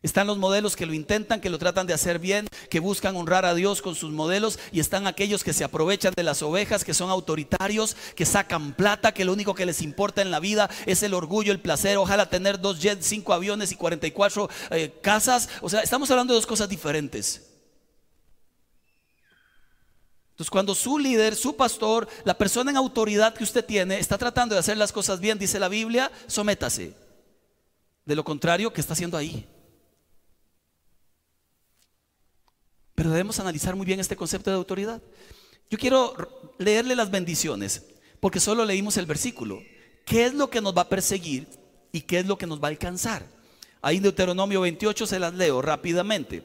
[0.00, 3.44] Están los modelos que lo intentan, que lo tratan de hacer bien, que buscan honrar
[3.44, 6.94] a Dios con sus modelos y están aquellos que se aprovechan de las ovejas, que
[6.94, 11.02] son autoritarios, que sacan plata, que lo único que les importa en la vida es
[11.02, 15.48] el orgullo, el placer, ojalá tener dos jets, cinco aviones y 44 eh, casas.
[15.62, 17.48] O sea, estamos hablando de dos cosas diferentes.
[20.30, 24.54] Entonces, cuando su líder, su pastor, la persona en autoridad que usted tiene, está tratando
[24.54, 27.07] de hacer las cosas bien, dice la Biblia, sométase.
[28.08, 29.46] De lo contrario, ¿qué está haciendo ahí?
[32.94, 35.02] Pero debemos analizar muy bien este concepto de autoridad.
[35.68, 37.84] Yo quiero leerle las bendiciones,
[38.18, 39.60] porque solo leímos el versículo.
[40.06, 41.48] ¿Qué es lo que nos va a perseguir
[41.92, 43.26] y qué es lo que nos va a alcanzar?
[43.82, 46.42] Ahí en Deuteronomio 28 se las leo rápidamente.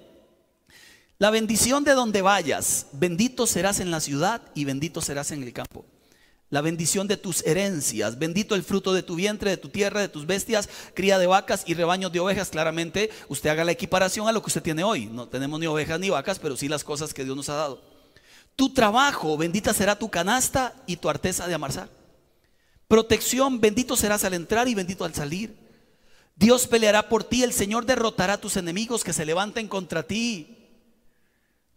[1.18, 5.54] La bendición de donde vayas, bendito serás en la ciudad y bendito serás en el
[5.54, 5.86] campo
[6.54, 8.20] la bendición de tus herencias.
[8.20, 11.64] Bendito el fruto de tu vientre, de tu tierra, de tus bestias, cría de vacas
[11.66, 12.52] y rebaños de ovejas.
[12.52, 15.08] Claramente usted haga la equiparación a lo que usted tiene hoy.
[15.08, 17.82] No tenemos ni ovejas ni vacas, pero sí las cosas que Dios nos ha dado.
[18.56, 21.90] Tu trabajo, bendita será tu canasta y tu arteza de amarzar.
[22.88, 25.58] Protección, bendito serás al entrar y bendito al salir.
[26.36, 30.63] Dios peleará por ti, el Señor derrotará a tus enemigos que se levanten contra ti.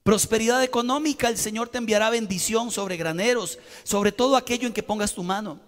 [0.07, 5.13] Prosperidad económica, el Señor te enviará bendición sobre graneros, sobre todo aquello en que pongas
[5.13, 5.59] tu mano.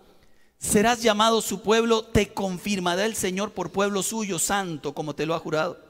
[0.60, 5.34] Serás llamado su pueblo, te confirmará el Señor por pueblo suyo, santo, como te lo
[5.34, 5.80] ha jurado.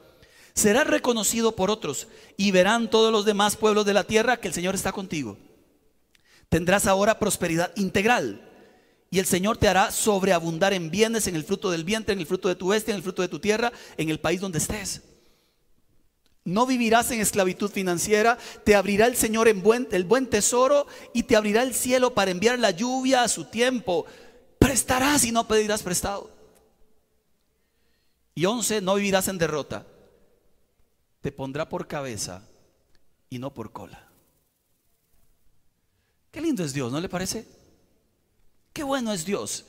[0.55, 2.07] Serás reconocido por otros
[2.37, 5.37] y verán todos los demás pueblos de la tierra que el Señor está contigo.
[6.49, 8.49] Tendrás ahora prosperidad integral
[9.11, 12.25] y el Señor te hará sobreabundar en bienes, en el fruto del vientre, en el
[12.25, 15.03] fruto de tu bestia, en el fruto de tu tierra, en el país donde estés.
[16.45, 21.35] No vivirás en esclavitud financiera, te abrirá el Señor en el buen tesoro y te
[21.35, 24.05] abrirá el cielo para enviar la lluvia a su tiempo.
[24.57, 26.29] Prestarás y no pedirás prestado.
[28.35, 29.85] Y once, no vivirás en derrota.
[31.21, 32.47] Te pondrá por cabeza
[33.29, 34.07] y no por cola.
[36.31, 37.45] Qué lindo es Dios, ¿no le parece?
[38.71, 39.65] Qué bueno es Dios.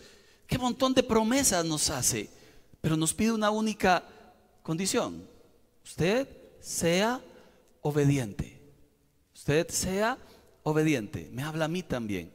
[0.46, 2.30] Qué montón de promesas nos hace.
[2.80, 4.04] Pero nos pide una única
[4.62, 5.26] condición.
[5.85, 6.28] Usted
[6.61, 7.20] sea
[7.83, 8.61] obediente.
[9.35, 10.18] Usted sea
[10.62, 11.29] obediente.
[11.33, 12.33] Me habla a mí también.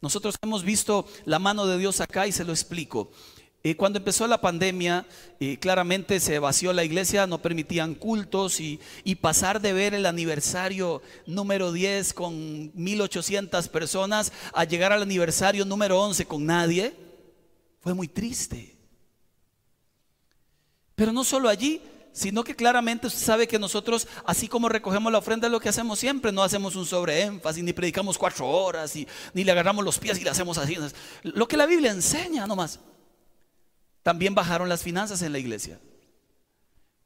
[0.00, 3.10] Nosotros hemos visto la mano de Dios acá y se lo explico.
[3.60, 5.04] Y cuando empezó la pandemia,
[5.60, 11.02] claramente se vació la iglesia, no permitían cultos y, y, pasar de ver el aniversario
[11.26, 16.94] número 10 con 1800 personas a llegar al aniversario número 11 con nadie,
[17.80, 18.76] fue muy triste.
[20.94, 25.18] Pero no solo allí, sino que claramente usted sabe que nosotros, así como recogemos la
[25.18, 28.94] ofrenda, es lo que hacemos siempre, no hacemos un sobreénfasis, ni predicamos cuatro horas,
[29.34, 30.76] ni le agarramos los pies y le hacemos así.
[31.22, 32.80] Lo que la Biblia enseña nomás.
[34.02, 35.78] También bajaron las finanzas en la iglesia.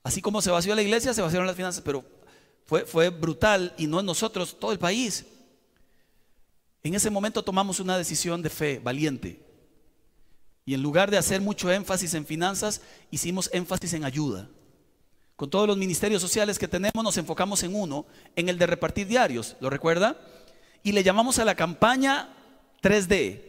[0.02, 2.04] Así como se vació la iglesia, se vaciaron las finanzas, pero
[2.64, 5.26] fue, fue brutal y no en nosotros, todo el país.
[6.82, 9.44] En ese momento tomamos una decisión de fe valiente.
[10.64, 14.48] Y en lugar de hacer mucho énfasis en finanzas, hicimos énfasis en ayuda.
[15.36, 19.06] Con todos los ministerios sociales que tenemos nos enfocamos en uno, en el de repartir
[19.06, 20.16] diarios, ¿lo recuerda?
[20.82, 22.28] Y le llamamos a la campaña
[22.82, 23.40] 3D.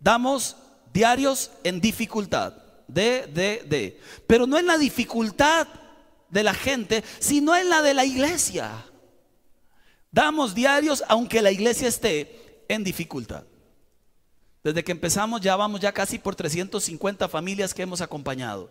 [0.00, 0.56] Damos
[0.92, 2.54] diarios en dificultad.
[2.88, 4.00] D, D, D.
[4.26, 5.66] Pero no en la dificultad
[6.28, 8.84] de la gente, sino en la de la iglesia.
[10.10, 13.44] Damos diarios aunque la iglesia esté en dificultad.
[14.62, 18.70] Desde que empezamos ya vamos ya casi por 350 familias que hemos acompañado.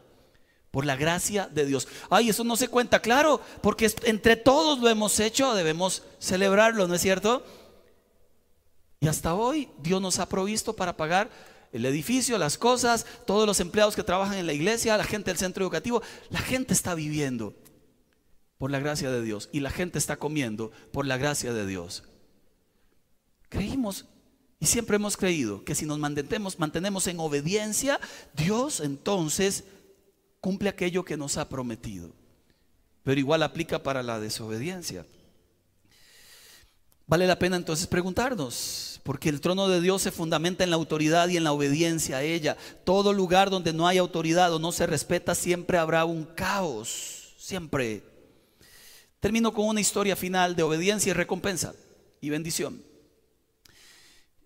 [0.72, 1.88] Por la gracia de Dios.
[2.10, 6.96] Ay, eso no se cuenta, claro, porque entre todos lo hemos hecho, debemos celebrarlo, ¿no
[6.96, 7.46] es cierto?
[9.02, 11.30] Y hasta hoy Dios nos ha provisto para pagar
[11.72, 15.38] el edificio, las cosas, todos los empleados que trabajan en la iglesia, la gente del
[15.38, 16.02] centro educativo.
[16.30, 17.54] La gente está viviendo
[18.58, 22.04] por la gracia de Dios y la gente está comiendo por la gracia de Dios.
[23.50, 24.06] Creímos
[24.60, 28.00] y siempre hemos creído que si nos mantenemos, mantenemos en obediencia,
[28.36, 29.64] Dios entonces
[30.42, 32.12] cumple aquello que nos ha prometido.
[33.04, 35.06] Pero igual aplica para la desobediencia.
[37.08, 41.28] Vale la pena entonces preguntarnos, porque el trono de Dios se fundamenta en la autoridad
[41.28, 42.58] y en la obediencia a ella.
[42.84, 48.04] Todo lugar donde no hay autoridad o no se respeta, siempre habrá un caos, siempre.
[49.20, 51.74] Termino con una historia final de obediencia y recompensa
[52.22, 52.91] y bendición.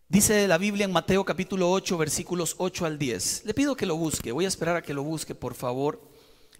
[0.08, 3.41] Dice la Biblia en Mateo capítulo 8, versículos 8 al 10.
[3.46, 6.00] Le pido que lo busque, voy a esperar a que lo busque, por favor.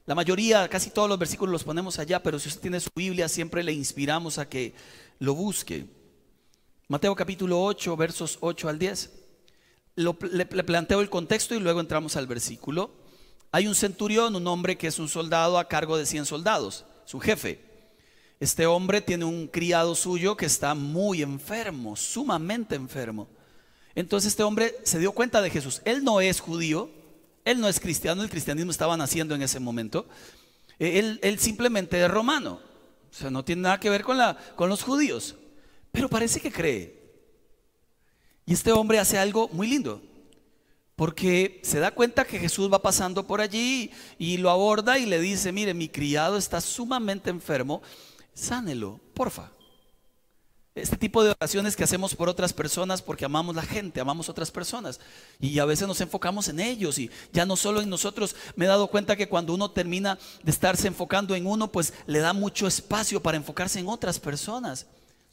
[0.08, 3.30] La mayoría, casi todos los versículos los ponemos allá, pero si usted tiene su Biblia,
[3.30, 4.74] siempre le inspiramos a que
[5.20, 5.86] lo busque.
[6.88, 9.12] Mateo capítulo 8, versos 8 al 10.
[9.96, 12.96] le, le planteo el contexto y luego entramos al versículo.
[13.52, 17.20] Hay un centurión, un hombre que es un soldado a cargo de 100 soldados, su
[17.20, 17.75] jefe.
[18.40, 23.28] Este hombre tiene un criado suyo que está muy enfermo, sumamente enfermo.
[23.96, 25.82] Entonces este hombre se dio cuenta de Jesús.
[25.86, 26.90] Él no es judío,
[27.46, 30.06] él no es cristiano, el cristianismo estaba naciendo en ese momento.
[30.80, 32.60] Eh, él, simplemente es romano.
[33.10, 35.36] O sea, no tiene nada que ver con, la, con los judíos.
[35.92, 37.02] Pero parece que cree.
[38.46, 40.02] Y este hombre hace algo muy lindo.
[40.96, 45.20] Porque se da cuenta que Jesús va pasando por allí y lo aborda y le
[45.20, 47.82] dice, mire, mi criado está sumamente enfermo,
[48.36, 49.50] sánelo, porfa.
[50.76, 54.52] Este tipo de oraciones que hacemos por otras personas porque amamos la gente, amamos otras
[54.52, 55.00] personas
[55.40, 58.36] y a veces nos enfocamos en ellos y ya no solo en nosotros.
[58.58, 62.20] Me he dado cuenta que cuando uno termina de estarse enfocando en uno, pues le
[62.20, 64.86] da mucho espacio para enfocarse en otras personas.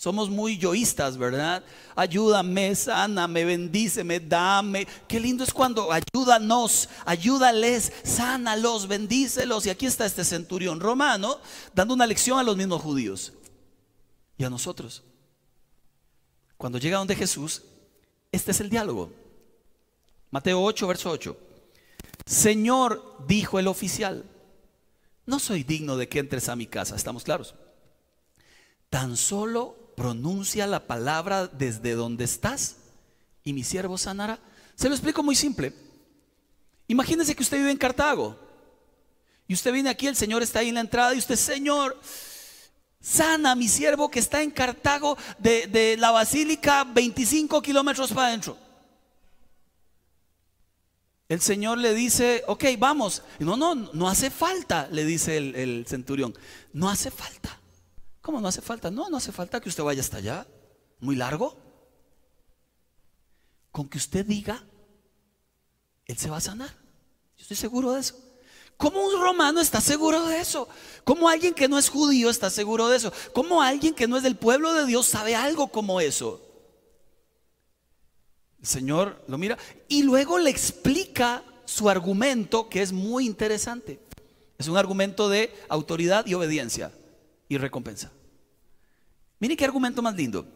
[0.02, 1.62] Somos muy yoístas, ¿verdad?
[1.94, 4.84] Ayúdame, sáname, bendíceme, dame.
[5.06, 9.64] Qué lindo es cuando ayúdanos, ayúdales, sánalos, bendícelos.
[9.64, 11.38] Y aquí está este centurión romano
[11.72, 13.32] dando una lección a los mismos judíos
[14.36, 15.04] y a nosotros.
[16.56, 17.62] Cuando llega donde Jesús,
[18.32, 19.12] este es el diálogo.
[20.32, 21.36] Mateo 8, verso 8.
[22.26, 24.24] Señor, dijo el oficial,
[25.26, 27.54] no soy digno de que entres a mi casa, estamos claros.
[28.90, 32.74] Tan solo pronuncia la palabra desde donde estás
[33.44, 34.40] y mi siervo sanará.
[34.74, 35.72] Se lo explico muy simple.
[36.88, 38.36] Imagínese que usted vive en Cartago
[39.46, 41.96] y usted viene aquí, el Señor está ahí en la entrada y usted, Señor,
[43.00, 48.58] Sana a mi siervo que está en Cartago de, la basílica 25 kilómetros para adentro.
[51.28, 53.22] El Señor le dice, ok, vamos.
[53.38, 56.36] No, no, no hace falta, le dice el, centurión.
[56.72, 57.61] No hace falta.
[58.22, 58.90] ¿Cómo no hace falta?
[58.90, 60.46] No, no hace falta que usted vaya hasta allá.
[61.00, 61.56] Muy largo.
[63.72, 64.64] Con que usted diga,
[66.06, 66.70] Él se va a sanar.
[67.36, 68.16] Yo estoy seguro de eso.
[68.76, 70.68] ¿Cómo un romano está seguro de eso?
[71.04, 73.12] ¿Cómo alguien que no es judío está seguro de eso?
[73.32, 76.40] ¿Cómo alguien que no es del pueblo de Dios sabe algo como eso?
[78.60, 84.00] El Señor lo mira y luego le explica su argumento que es muy interesante.
[84.58, 86.92] Es un argumento de autoridad y obediencia
[87.54, 88.10] y recompensa.
[89.38, 90.46] Miren qué argumento más lindo.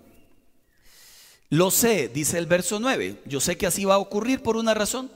[1.48, 3.22] Lo sé, dice el verso 9.
[3.26, 5.10] Yo sé que así va a ocurrir por una razón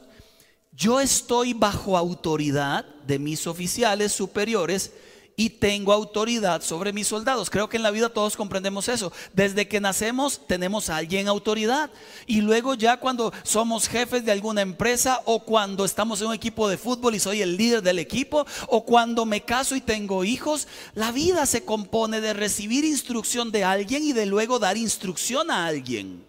[0.73, 4.93] yo estoy bajo autoridad de mis oficiales superiores
[5.41, 7.49] y tengo autoridad sobre mis soldados.
[7.49, 9.11] Creo que en la vida todos comprendemos eso.
[9.33, 11.91] Desde que nacemos tenemos a alguien autoridad.
[12.27, 16.69] Y luego ya cuando somos jefes de alguna empresa o cuando estamos en un equipo
[16.69, 20.69] de fútbol y soy el líder del equipo o cuando me caso y tengo hijos,
[20.93, 25.65] la vida se compone de recibir instrucción de alguien y de luego dar instrucción a
[25.65, 26.23] alguien.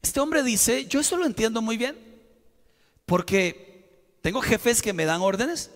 [0.00, 1.94] Este hombre dice, yo eso lo entiendo muy bien,
[3.04, 5.72] porque tengo jefes que me dan órdenes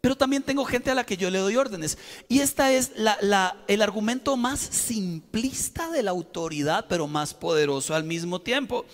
[0.00, 1.98] pero también tengo gente a la que yo le doy órdenes.
[2.28, 2.92] Y este es
[3.68, 8.86] el argumento más simplista de la autoridad, pero más poderoso al mismo tiempo.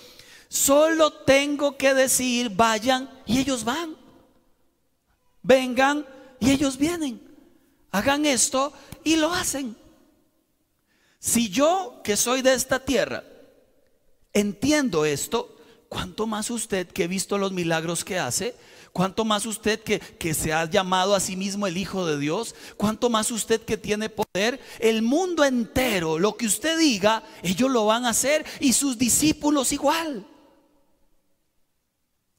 [0.48, 3.96] Solo tengo que decir, vayan y ellos van.
[5.42, 6.04] Vengan
[6.40, 7.20] y ellos vienen.
[7.92, 8.72] Hagan esto
[9.04, 9.76] y lo hacen.
[11.20, 13.22] Si yo, que soy de esta tierra,
[14.32, 15.56] entiendo esto,
[15.88, 18.56] ¿cuánto más usted que he visto los milagros que hace?
[18.96, 22.54] ¿Cuánto más usted que, que, se ha llamado a sí mismo el Hijo de Dios?
[22.78, 24.58] ¿Cuánto más usted que tiene poder?
[24.78, 29.70] El mundo entero, lo que usted diga, ellos lo van a hacer y sus discípulos
[29.72, 30.26] igual.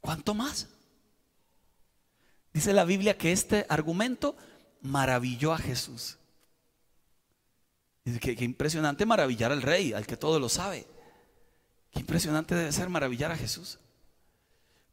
[0.01, 0.67] ¿Cuánto más?
[2.51, 4.35] Dice la Biblia que este argumento
[4.81, 6.17] maravilló a Jesús.
[8.19, 10.87] Que impresionante maravillar al rey, al que todo lo sabe.
[11.91, 13.77] Qué impresionante debe ser maravillar a Jesús.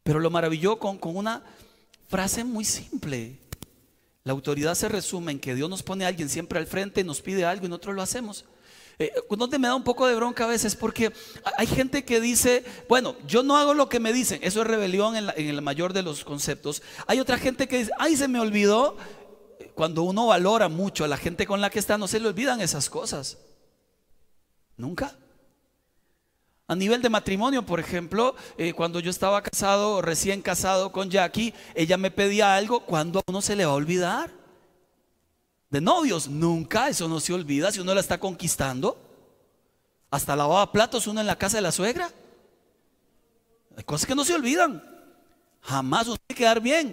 [0.05, 1.43] Pero lo maravilló con, con una
[2.09, 3.41] frase muy simple.
[4.23, 7.21] La autoridad se resume en que Dios nos pone a alguien siempre al frente, nos
[7.21, 8.45] pide algo y nosotros lo hacemos.
[8.99, 11.13] Eh, donde me da un poco de bronca a veces porque
[11.57, 15.17] hay gente que dice, bueno, yo no hago lo que me dicen, eso es rebelión
[15.17, 16.81] en, en el mayor de los conceptos.
[17.07, 18.97] Hay otra gente que dice, ay, se me olvidó.
[19.75, 22.61] Cuando uno valora mucho a la gente con la que está, no se le olvidan
[22.61, 23.39] esas cosas.
[24.77, 25.17] Nunca.
[26.67, 31.53] A nivel de matrimonio, por ejemplo, eh, cuando yo estaba casado, recién casado con Jackie,
[31.75, 34.31] ella me pedía algo, cuando a uno se le va a olvidar?
[35.69, 38.97] De novios, nunca, eso no se olvida si uno la está conquistando.
[40.11, 42.11] Hasta lavaba platos uno en la casa de la suegra.
[43.77, 44.83] Hay cosas que no se olvidan.
[45.61, 46.93] Jamás uno tiene que quedar bien.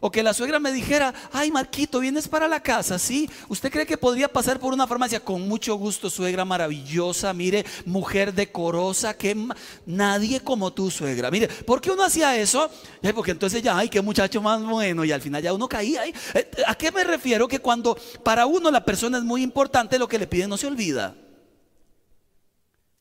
[0.00, 3.28] O que la suegra me dijera, ay Marquito, vienes para la casa, ¿sí?
[3.48, 5.20] ¿Usted cree que podría pasar por una farmacia?
[5.20, 9.36] Con mucho gusto, suegra maravillosa, mire, mujer decorosa, que
[9.84, 11.30] nadie como tú, suegra.
[11.30, 12.70] Mire, ¿por qué uno hacía eso?
[13.14, 16.02] Porque entonces ya, ay, qué muchacho más bueno, y al final ya uno caía.
[16.02, 16.14] ahí.
[16.34, 17.46] Eh, ¿A qué me refiero?
[17.46, 20.66] Que cuando para uno la persona es muy importante, lo que le piden no se
[20.66, 21.14] olvida.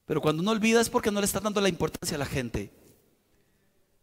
[0.06, 2.72] Pero cuando uno olvida es porque no le está dando la importancia a la gente.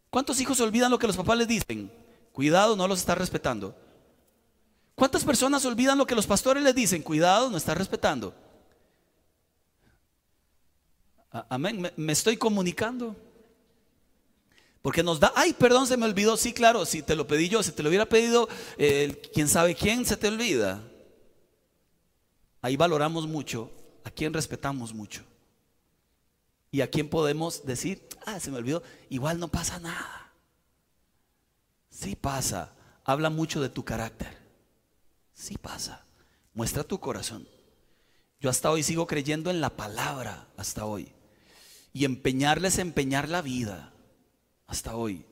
[0.09, 1.91] ¿Cuántos hijos olvidan lo que los papás les dicen?
[2.37, 3.75] Cuidado, no los está respetando.
[4.93, 7.01] ¿Cuántas personas olvidan lo que los pastores les dicen?
[7.01, 8.31] Cuidado, no está respetando.
[11.49, 13.15] Amén, me, estoy comunicando.
[14.83, 16.37] Porque nos da, ay, perdón, se me olvidó.
[16.37, 18.47] Sí, claro, si te lo pedí yo, si te lo hubiera pedido,
[19.33, 20.83] quién sabe quién, se te olvida.
[22.61, 23.71] Ahí valoramos mucho,
[24.03, 25.23] a quién respetamos mucho.
[26.69, 30.26] Y a quién podemos decir, ah, se me olvidó, igual no pasa nada.
[31.97, 32.75] Sí pasa.
[33.03, 34.37] Habla mucho de tu carácter.
[35.33, 36.05] Sí pasa.
[36.53, 37.47] Muestra tu corazón.
[38.39, 41.11] Yo hasta hoy sigo creyendo en la palabra, hasta hoy.
[41.93, 43.93] Y empeñarles empeñar la vida,
[44.67, 45.25] hasta hoy.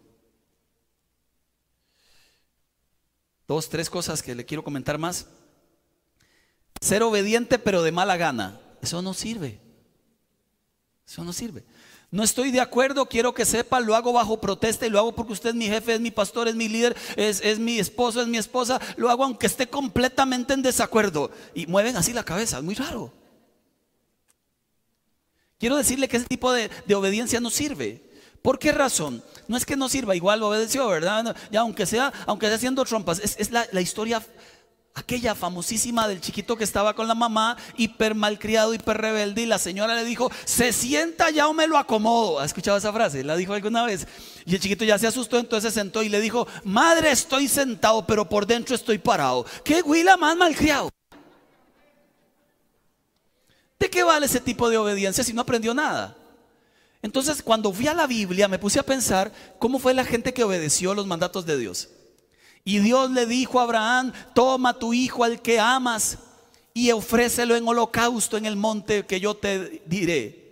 [3.47, 5.27] Dos, tres cosas que le quiero comentar más.
[6.81, 8.59] Ser obediente pero de mala gana.
[8.81, 9.61] Eso no sirve.
[11.05, 11.63] Eso no sirve.
[12.11, 15.33] No estoy de acuerdo, quiero que sepa, lo hago bajo protesta y lo hago porque
[15.33, 18.37] usted es mi jefe, es mi pastor, es mi líder, es, mi esposo, es mi
[18.37, 18.79] esposa.
[18.95, 21.31] Lo hago aunque esté completamente en desacuerdo.
[21.53, 23.11] Y mueven así la cabeza, es muy raro.
[25.59, 28.03] Quiero decirle que ese tipo de, obediencia no sirve.
[28.41, 29.23] ¿Por qué razón?
[29.47, 31.35] No es que no sirva, igual obedeció, ¿verdad?
[31.51, 34.21] Ya aunque sea, aunque sea haciendo trompas, es, la, la historia
[34.97, 39.59] Aquella famosísima del chiquito que estaba con la mamá, hiper malcriado, hiper rebelde, y la
[39.59, 42.39] señora le dijo, se sienta ya o me lo acomodo.
[42.39, 43.21] ¿Ha escuchado esa frase?
[43.21, 44.07] La dijo alguna vez.
[44.45, 48.07] Y el chiquito ya se asustó, entonces se sentó y le dijo, madre, estoy sentado,
[48.07, 49.45] pero por dentro estoy parado.
[49.65, 50.89] ¿Qué huila más malcriado?
[53.77, 56.15] ¿De qué vale ese tipo de obediencia si no aprendió nada?
[57.01, 59.29] Entonces, cuando fui a la Biblia, me puse a pensar
[59.59, 61.89] cómo fue la gente que obedeció los mandatos de Dios.
[62.67, 66.17] Y Dios le dijo a Abraham, toma tu hijo al que amas
[66.73, 70.45] y ofrécelo en holocausto en el monte que yo te diré.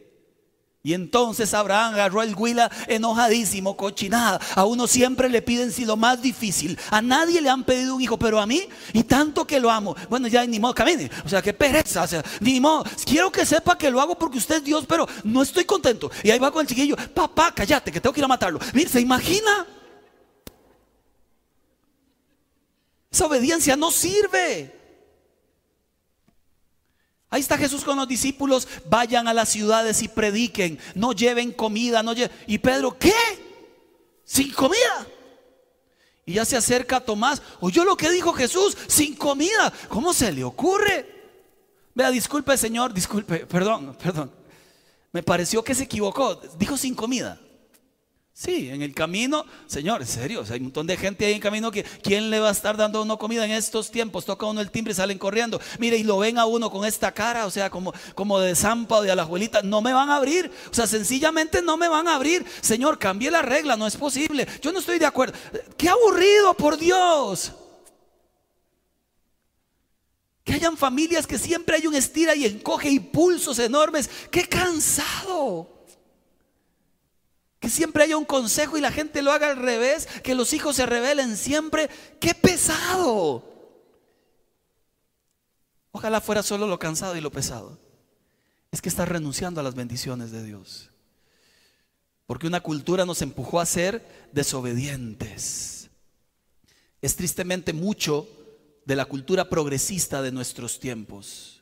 [0.83, 4.39] Y entonces Abraham agarró el huila enojadísimo, cochinada.
[4.53, 6.77] A uno siempre le piden si lo más difícil.
[6.91, 8.61] A nadie le han pedido un hijo, pero a mí,
[8.91, 9.95] y tanto que lo amo.
[10.09, 11.09] Bueno, ya ni modo, camine.
[11.25, 12.03] O sea, qué pereza.
[12.03, 12.83] O sea, ni modo.
[13.05, 16.11] Quiero que sepa que lo hago porque usted es Dios, pero no estoy contento.
[16.21, 18.59] Y ahí va con el chiquillo, papá, cállate, que tengo que ir a matarlo.
[18.73, 19.65] Mire, ¿se imagina?
[23.13, 24.75] Esa obediencia no sirve.
[27.29, 32.01] Ahí está Jesús con los discípulos, vayan a las ciudades y prediquen, no lleven comida,
[32.01, 32.13] no
[32.47, 33.13] Y Pedro, ¿qué?
[34.23, 35.07] Sin comida.
[36.25, 39.71] Y ya se acerca Tomás, oyó lo que dijo Jesús, sin comida.
[39.89, 41.05] ¿Cómo se le ocurre?
[41.93, 44.31] Vea, disculpe Señor, disculpe, perdón, perdón.
[45.11, 47.39] Me pareció que se equivocó, dijo sin comida.
[48.35, 51.69] Sí, en el camino, Señor, en serio, hay un montón de gente ahí en camino
[51.69, 54.25] que ¿quién le va a estar dando uno comida en estos tiempos?
[54.25, 55.61] Toca uno el timbre y salen corriendo.
[55.77, 58.97] Mire, y lo ven a uno con esta cara, o sea, como, como de zampa
[58.97, 60.51] o de abuelita no me van a abrir.
[60.71, 62.43] O sea, sencillamente no me van a abrir.
[62.59, 64.47] Señor, cambie la regla, no es posible.
[64.63, 65.37] Yo no estoy de acuerdo.
[65.77, 67.51] Qué aburrido, por Dios.
[70.43, 74.09] Que hayan familias que siempre hay un estira y encoge y pulsos enormes.
[74.31, 75.82] Qué cansado.
[77.63, 80.75] Que siempre haya un consejo y la gente lo haga al revés, que los hijos
[80.75, 81.89] se rebelen siempre.
[82.19, 83.41] ¡Qué pesado!
[85.93, 87.79] Ojalá fuera solo lo cansado y lo pesado.
[88.69, 90.89] Es que está renunciando a las bendiciones de Dios.
[92.25, 95.89] Porque una cultura nos empujó a ser desobedientes.
[97.01, 98.27] Es tristemente mucho
[98.83, 101.52] de la cultura progresista de nuestros tiempos.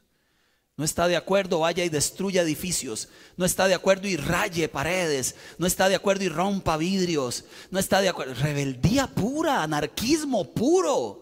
[0.78, 3.10] No está de acuerdo, vaya y destruya edificios.
[3.38, 5.36] No está de acuerdo y raye paredes.
[5.58, 7.46] No está de acuerdo y rompa vidrios.
[7.70, 8.34] No está de acuerdo.
[8.36, 11.22] Rebeldía pura, anarquismo puro.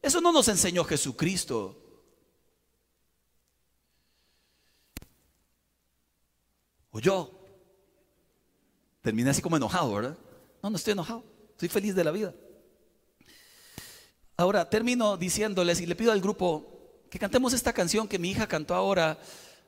[0.00, 1.78] Eso no nos enseñó Jesucristo.
[6.92, 7.38] O yo.
[9.02, 10.18] Terminé así como enojado, ¿verdad?
[10.62, 11.24] No, no estoy enojado.
[11.50, 12.34] Estoy feliz de la vida.
[14.36, 16.71] Ahora termino diciéndoles y le pido al grupo
[17.12, 19.18] que cantemos esta canción que mi hija cantó ahora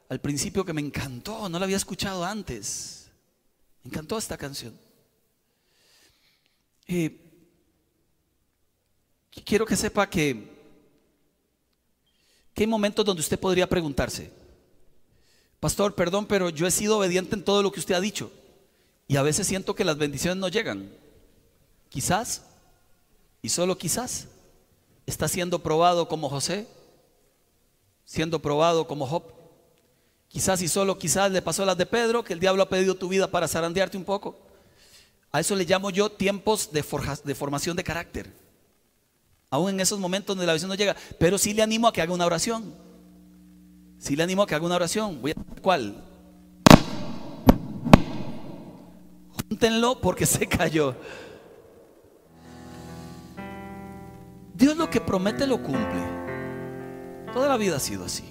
[0.08, 3.10] al principio que me encantó, no la había escuchado antes.
[3.82, 4.72] Me encantó esta canción.
[9.44, 10.50] quiero que sepa que,
[12.54, 14.32] que hay momentos donde usted podría preguntarse,
[15.60, 18.32] Pastor, perdón, pero yo he sido obediente en todo lo que usted ha dicho
[19.06, 20.90] y a veces siento que las bendiciones no llegan.
[21.90, 22.40] Quizás,
[23.42, 24.28] y solo quizás,
[25.04, 26.66] está siendo probado como José
[28.04, 29.24] siendo probado como Job.
[30.28, 33.08] Quizás y solo quizás le pasó las de Pedro, que el diablo ha pedido tu
[33.08, 34.36] vida para zarandearte un poco.
[35.30, 38.32] A eso le llamo yo tiempos de, formación de carácter.
[39.50, 40.96] Aún en esos momentos donde la visión no llega.
[41.18, 42.74] Pero sí le animo a que haga una oración.
[43.98, 45.20] Sí le animo a que haga una oración.
[45.20, 46.04] Voy a ¿Cuál?
[49.48, 50.96] Júntenlo porque se cayó.
[54.54, 56.23] Dios lo que promete lo cumple.
[57.34, 58.22] Toda la vida ha sido así.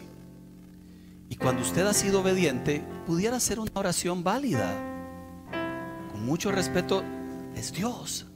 [1.27, 4.73] Y cuando usted ha sido obediente, pudiera ser una oración válida.
[6.09, 7.03] Con mucho respeto,
[7.53, 8.27] es Dios.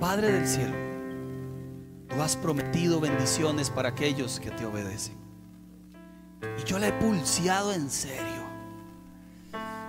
[0.00, 0.74] Padre del cielo,
[2.08, 5.14] tú has prometido bendiciones para aquellos que te obedecen.
[6.60, 8.42] Y yo la he pulseado en serio.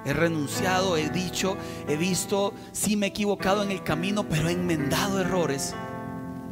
[0.06, 1.58] He renunciado, he dicho,
[1.88, 5.74] he visto, sí me he equivocado en el camino, pero he enmendado errores.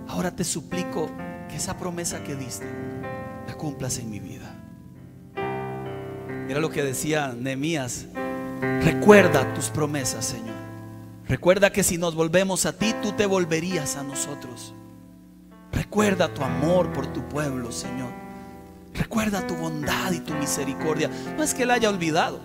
[0.08, 1.12] Ahora te suplico,
[1.56, 2.68] esa promesa que diste
[3.48, 4.54] la cumplas en mi vida.
[6.50, 8.08] Era lo que decía Nehemías.
[8.82, 10.56] Recuerda tus promesas, Señor.
[11.28, 14.74] Recuerda que si nos volvemos a ti, tú te volverías a nosotros.
[15.72, 18.12] Recuerda tu amor por tu pueblo, Señor.
[18.94, 21.10] Recuerda tu bondad y tu misericordia.
[21.36, 22.42] No es que Él haya olvidado,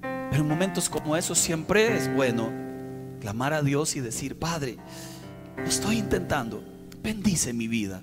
[0.00, 2.52] pero en momentos como esos siempre es bueno
[3.20, 4.76] clamar a Dios y decir, Padre,
[5.56, 6.62] lo estoy intentando
[7.04, 8.02] bendice mi vida,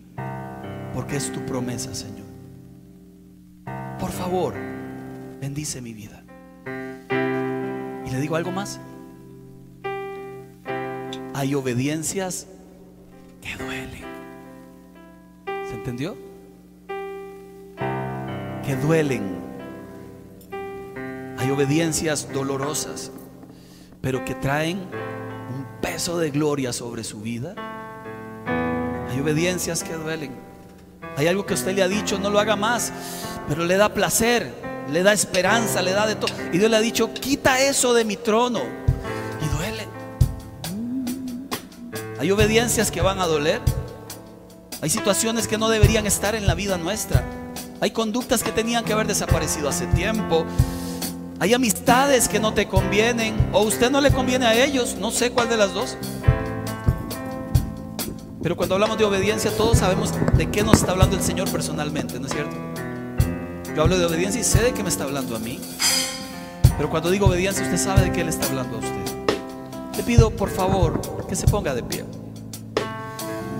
[0.93, 2.27] porque es tu promesa, Señor.
[3.99, 4.55] Por favor,
[5.39, 6.23] bendice mi vida.
[8.05, 8.79] Y le digo algo más.
[11.33, 12.47] Hay obediencias
[13.41, 14.03] que duelen.
[15.67, 16.17] ¿Se entendió?
[18.65, 19.39] Que duelen.
[21.37, 23.11] Hay obediencias dolorosas,
[24.01, 27.55] pero que traen un peso de gloria sobre su vida
[29.11, 30.31] hay obediencias que duelen.
[31.17, 32.91] Hay algo que usted le ha dicho, no lo haga más,
[33.47, 34.53] pero le da placer,
[34.91, 36.33] le da esperanza, le da de todo.
[36.51, 38.61] Y Dios le ha dicho, quita eso de mi trono.
[39.41, 39.87] Y duele.
[42.19, 43.61] Hay obediencias que van a doler.
[44.81, 47.23] Hay situaciones que no deberían estar en la vida nuestra.
[47.81, 50.45] Hay conductas que tenían que haber desaparecido hace tiempo.
[51.39, 55.31] Hay amistades que no te convienen o usted no le conviene a ellos, no sé
[55.31, 55.97] cuál de las dos.
[58.41, 62.19] Pero cuando hablamos de obediencia todos sabemos de qué nos está hablando el Señor personalmente,
[62.19, 62.55] ¿no es cierto?
[63.75, 65.59] Yo hablo de obediencia y sé de qué me está hablando a mí.
[66.75, 69.97] Pero cuando digo obediencia usted sabe de qué le está hablando a usted.
[69.97, 72.03] Le pido por favor que se ponga de pie.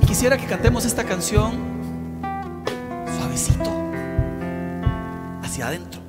[0.02, 1.54] Y quisiera que cantemos esta canción
[3.18, 3.70] suavecito,
[5.44, 6.02] hacia adentro.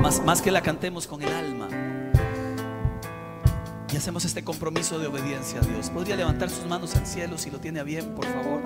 [0.00, 1.68] Más, más que la cantemos con el alma.
[3.92, 5.90] Y hacemos este compromiso de obediencia a Dios.
[5.90, 8.62] ¿Podría levantar sus manos al cielo si lo tiene a bien, por favor?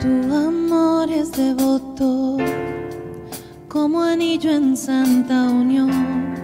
[0.00, 2.36] Tu amor es devoto,
[3.68, 6.34] como anillo en santa unión,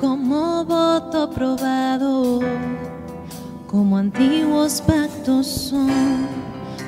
[0.00, 2.40] como voto probado,
[3.66, 5.90] como antiguos pactos son.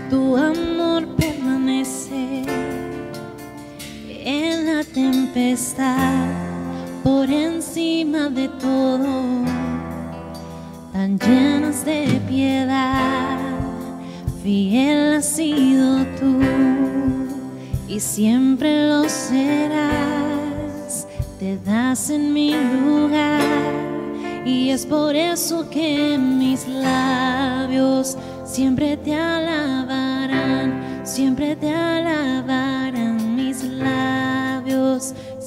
[0.08, 2.44] Tu amor permanece
[4.08, 6.43] en la tempestad,
[7.04, 9.44] por encima de todo,
[10.90, 13.38] tan llenas de piedad.
[14.42, 16.38] Fiel has sido tú
[17.86, 21.06] y siempre lo serás.
[21.38, 23.42] Te das en mi lugar
[24.46, 32.63] y es por eso que mis labios siempre te alabarán, siempre te alabarán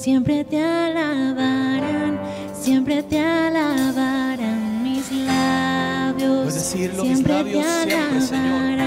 [0.08, 2.18] siempre te alabarán,
[2.58, 6.44] siempre te alabarán mis labios.
[6.44, 8.80] Puedes decirlo, mis labios siempre, Señor.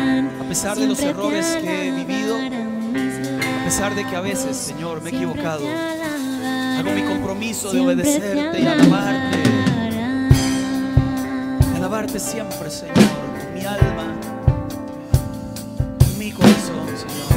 [0.43, 5.03] A pesar de los errores que he vivido, a pesar de que a veces, Señor,
[5.03, 9.38] me he equivocado, hago mi compromiso de obedecerte y alabarte.
[11.69, 12.97] De alabarte siempre, Señor,
[13.53, 14.15] mi alma,
[16.17, 17.30] mi corazón, Señor.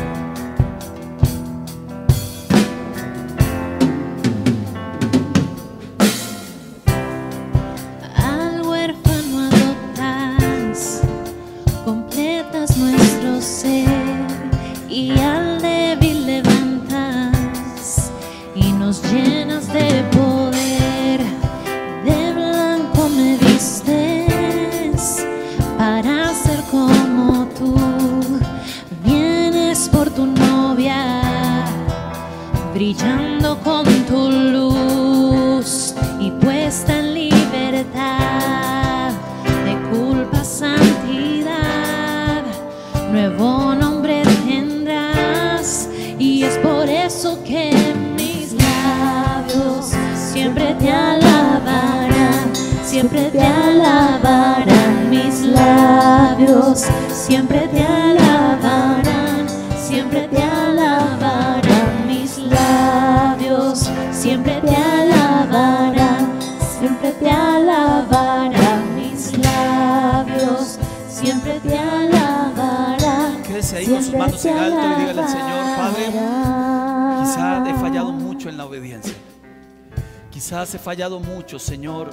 [80.85, 82.11] Fallado mucho, Señor.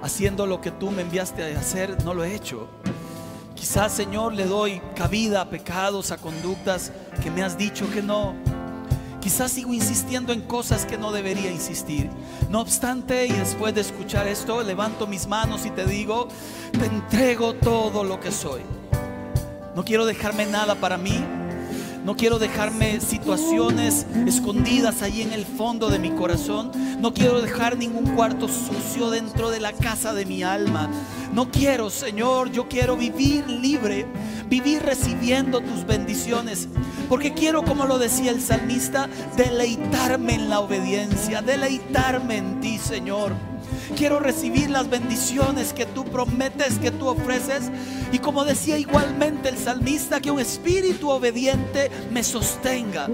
[0.00, 2.68] Haciendo lo que tú me enviaste a hacer, no lo he hecho.
[3.56, 6.92] Quizás, Señor, le doy cabida a pecados, a conductas
[7.24, 8.36] que me has dicho que no.
[9.20, 12.08] Quizás sigo insistiendo en cosas que no debería insistir.
[12.50, 16.28] No obstante, y después de escuchar esto, levanto mis manos y te digo,
[16.70, 18.60] te entrego todo lo que soy.
[19.74, 21.35] No quiero dejarme nada para mí.
[22.06, 26.70] No quiero dejarme situaciones escondidas ahí en el fondo de mi corazón.
[27.00, 30.88] No quiero dejar ningún cuarto sucio dentro de la casa de mi alma.
[31.32, 34.06] No quiero, Señor, yo quiero vivir libre,
[34.48, 36.68] vivir recibiendo tus bendiciones.
[37.08, 43.32] Porque quiero, como lo decía el salmista, deleitarme en la obediencia, deleitarme en ti, Señor.
[43.96, 47.70] Quiero recibir las bendiciones que tú prometes, que tú ofreces.
[48.12, 53.08] Y como decía igualmente el salmista, que un espíritu obediente me sostenga.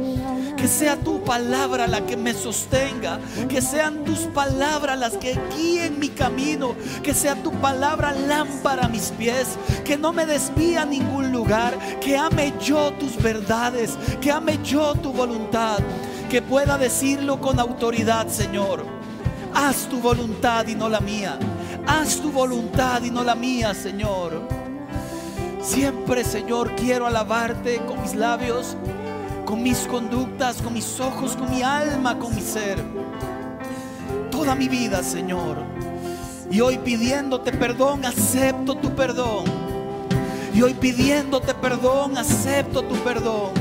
[0.56, 3.18] Que sea tu palabra la que me sostenga.
[3.48, 6.74] Que sean tus palabras las que guíen mi camino.
[7.02, 9.56] Que sea tu palabra lámpara a mis pies.
[9.84, 11.78] Que no me desvíe a ningún lugar.
[12.00, 13.96] Que ame yo tus verdades.
[14.20, 15.78] Que ame yo tu voluntad.
[16.30, 19.01] Que pueda decirlo con autoridad, Señor.
[19.54, 21.38] Haz tu voluntad y no la mía.
[21.86, 24.40] Haz tu voluntad y no la mía, Señor.
[25.60, 28.76] Siempre, Señor, quiero alabarte con mis labios,
[29.44, 32.82] con mis conductas, con mis ojos, con mi alma, con mi ser.
[34.30, 35.58] Toda mi vida, Señor.
[36.50, 39.44] Y hoy pidiéndote perdón, acepto tu perdón.
[40.54, 43.52] Y hoy pidiéndote perdón, acepto tu perdón.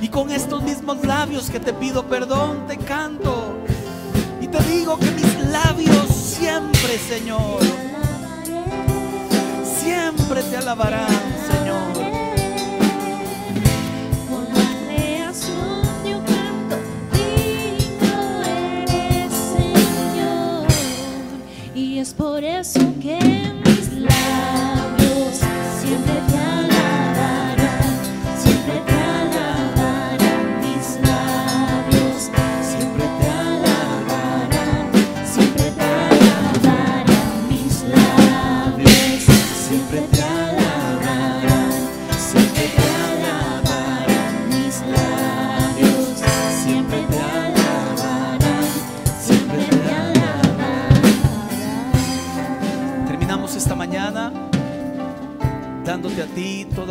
[0.00, 3.56] Y con estos mismos labios que te pido perdón, te canto.
[4.50, 7.60] Te digo que mis labios siempre, Señor,
[9.64, 11.06] siempre te alabarán,
[11.50, 11.92] Señor.
[14.28, 16.76] Por la creación yo canto,
[17.12, 20.66] digno eres, Señor.
[21.74, 22.79] Y es por eso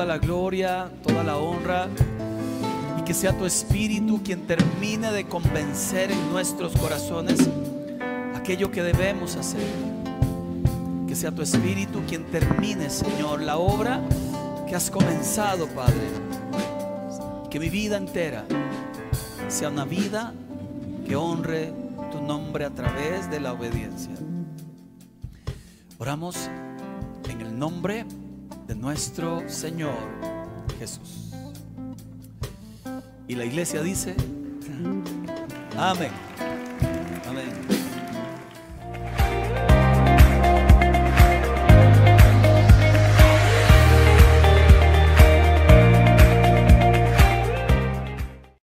[0.09, 1.87] la gloria, toda la honra
[2.99, 7.47] y que sea tu espíritu quien termine de convencer en nuestros corazones
[8.33, 9.61] aquello que debemos hacer.
[11.07, 14.01] Que sea tu espíritu quien termine, Señor, la obra
[14.67, 16.07] que has comenzado, Padre.
[17.51, 18.45] Que mi vida entera
[19.47, 20.33] sea una vida
[21.05, 21.71] que honre
[22.11, 24.15] tu nombre a través de la obediencia.
[25.99, 26.49] Oramos
[27.29, 28.07] en el nombre
[28.69, 29.97] de nuestro Señor
[30.77, 31.33] Jesús.
[33.27, 34.15] Y la iglesia dice,
[35.75, 36.11] amén.